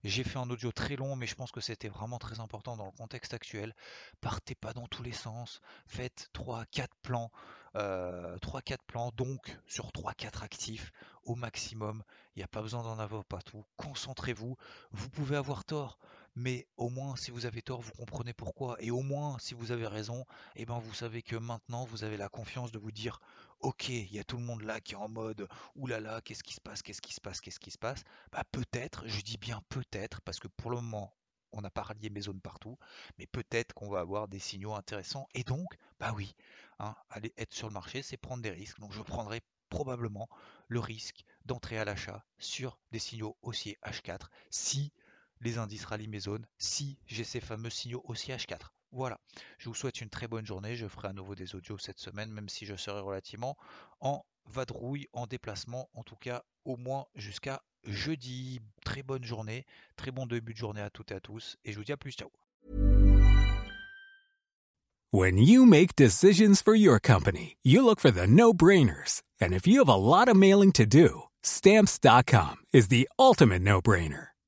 J'ai 0.03 0.23
fait 0.23 0.37
un 0.37 0.49
audio 0.49 0.71
très 0.71 0.97
long, 0.97 1.15
mais 1.15 1.25
je 1.25 1.33
pense 1.33 1.51
que 1.51 1.61
c'était 1.61 1.87
vraiment 1.89 2.19
très 2.19 2.39
important 2.39 2.77
dans 2.77 2.85
le 2.85 2.91
contexte 2.91 3.33
actuel. 3.33 3.73
Partez 4.21 4.53
pas 4.53 4.73
dans 4.73 4.85
tous 4.85 5.01
les 5.01 5.13
sens. 5.13 5.61
Faites 5.87 6.29
3-4 6.35 6.87
plans. 7.01 7.31
3-4 7.73 7.77
euh, 7.77 8.77
plans, 8.87 9.11
donc 9.17 9.57
sur 9.67 9.89
3-4 9.89 10.43
actifs 10.43 10.93
au 11.23 11.35
maximum. 11.35 12.03
Il 12.35 12.39
n'y 12.39 12.43
a 12.43 12.47
pas 12.47 12.61
besoin 12.61 12.83
d'en 12.83 12.99
avoir 12.99 13.25
partout. 13.25 13.65
Concentrez-vous. 13.77 14.55
Vous 14.91 15.09
pouvez 15.09 15.35
avoir 15.35 15.65
tort 15.65 15.97
mais 16.36 16.68
au 16.77 16.89
moins 16.89 17.15
si 17.15 17.32
vous 17.32 17.46
avez 17.46 17.62
tort, 17.62 17.82
vous 17.82 17.92
comprenez 17.92 18.34
pourquoi. 18.34 18.75
Et 18.80 18.92
au 18.92 19.01
moins 19.01 19.38
si 19.39 19.54
vous 19.54 19.72
avez 19.72 19.88
raison, 19.88 20.25
eh 20.56 20.65
ben 20.65 20.80
vous 20.80 20.94
savez 20.94 21.22
que 21.22 21.36
maintenant 21.36 21.86
vous 21.86 22.04
avez 22.04 22.18
la 22.18 22.30
confiance 22.30 22.72
de 22.72 22.80
vous 22.80 22.92
dire 22.92 23.20
ok, 23.62 23.89
il 23.89 24.13
y 24.13 24.20
a 24.20 24.24
tout 24.24 24.38
le 24.38 24.44
monde 24.44 24.62
là 24.62 24.82
qui 24.82 24.94
est 24.94 24.98
en 24.98 25.10
mode 25.10 25.48
oulala, 25.75 26.22
qu'est-ce 26.22 26.44
qui 26.44 26.54
se 26.54 26.62
passe, 26.62 26.82
qu'est-ce 26.82 27.01
qui 27.01 27.13
se 27.13 27.22
passe, 27.22 27.42
qu'est-ce 27.42 27.60
qui 27.60 27.72
se 27.72 27.77
passe? 27.77 28.04
Bah 28.32 28.44
peut-être, 28.51 29.08
je 29.08 29.22
dis 29.22 29.38
bien 29.38 29.62
peut-être, 29.70 30.22
parce 30.22 30.39
que 30.39 30.48
pour 30.48 30.72
le 30.72 30.77
moment 30.77 31.13
on 31.56 31.62
n'a 31.62 31.70
pas 31.70 31.84
rallié 31.84 32.10
mes 32.10 32.22
zones 32.22 32.42
partout, 32.42 32.77
mais 33.18 33.27
peut-être 33.27 33.74
qu'on 33.74 33.89
va 33.89 34.01
avoir 34.01 34.27
des 34.27 34.39
signaux 34.39 34.74
intéressants. 34.74 35.27
Et 35.34 35.44
donc, 35.44 35.77
bah 36.00 36.12
oui, 36.13 36.36
hein, 36.80 36.96
aller 37.10 37.34
être 37.38 37.54
sur 37.54 37.68
le 37.68 37.74
marché, 37.74 38.01
c'est 38.01 38.18
prendre 38.18 38.44
des 38.44 38.51
risques. 38.51 38.80
Donc 38.80 38.92
je 38.92 39.01
prendrai 39.01 39.42
probablement 39.70 40.30
le 40.68 40.80
risque 40.80 41.24
d'entrer 41.46 41.77
à 41.77 41.86
l'achat 41.86 42.25
sur 42.38 42.77
des 42.92 43.00
signaux 43.00 43.38
haussiers 43.42 43.77
H4 43.84 44.27
si 44.50 44.92
les 45.42 45.58
indices 45.58 45.86
rallient 45.86 46.08
mes 46.08 46.20
zones 46.20 46.46
si 46.58 46.98
j'ai 47.08 47.24
ces 47.24 47.42
fameux 47.42 47.70
signaux 47.70 48.01
aussi 48.06 48.32
H4. 48.32 48.72
Voilà, 48.92 49.20
je 49.58 49.68
vous 49.68 49.75
souhaite 49.75 50.00
une 50.00 50.10
très 50.10 50.27
bonne 50.27 50.46
journée. 50.46 50.75
Je 50.75 50.88
ferai 50.88 51.10
à 51.10 51.13
nouveau 51.13 51.36
des 51.36 51.56
audios 51.56 51.77
cette 51.77 52.00
semaine, 52.00 52.32
même 52.32 52.48
si 52.48 52.65
je 52.65 52.75
serai 52.75 53.01
relativement 53.01 53.58
en 54.00 54.25
vadrouille, 54.46 55.08
en 55.13 55.27
déplacement, 55.27 55.89
en 55.94 56.04
tout 56.04 56.15
cas 56.15 56.44
au 56.63 56.77
moins 56.77 57.06
jusqu'à 57.15 57.62
jeudi. 57.84 58.62
Très 58.86 59.04
bonne 59.04 59.24
journée, 59.24 59.65
très 59.96 60.12
bon 60.12 60.25
début 60.25 60.54
de 60.54 60.58
journée 60.58 60.82
à 60.82 60.89
toutes 60.89 61.12
et 61.12 61.15
à 61.15 61.20
tous, 61.20 61.58
et 61.65 61.72
je 61.72 61.77
vous 61.77 61.84
dis 61.84 61.92
à 61.92 61.98
plus, 61.98 62.13
ciao. 62.13 62.32
When 65.12 65.38
you 65.38 65.65
make 65.65 65.96
decisions 65.96 66.62
for 66.62 66.75
your 66.75 67.00
company, 67.00 67.56
you 67.63 67.84
look 67.86 68.01
for 68.01 68.12
the 68.12 68.27
no-brainers. 68.27 69.22
And 69.39 69.54
if 69.54 69.65
you 69.65 69.80
have 69.80 69.89
a 69.89 69.96
lot 69.96 70.27
of 70.27 70.36
mailing 70.36 70.74
to 70.74 70.86
do, 70.86 71.24
stamps.com 71.42 72.58
is 72.74 72.89
the 72.89 73.08
ultimate 73.18 73.62
no-brainer. 73.62 74.35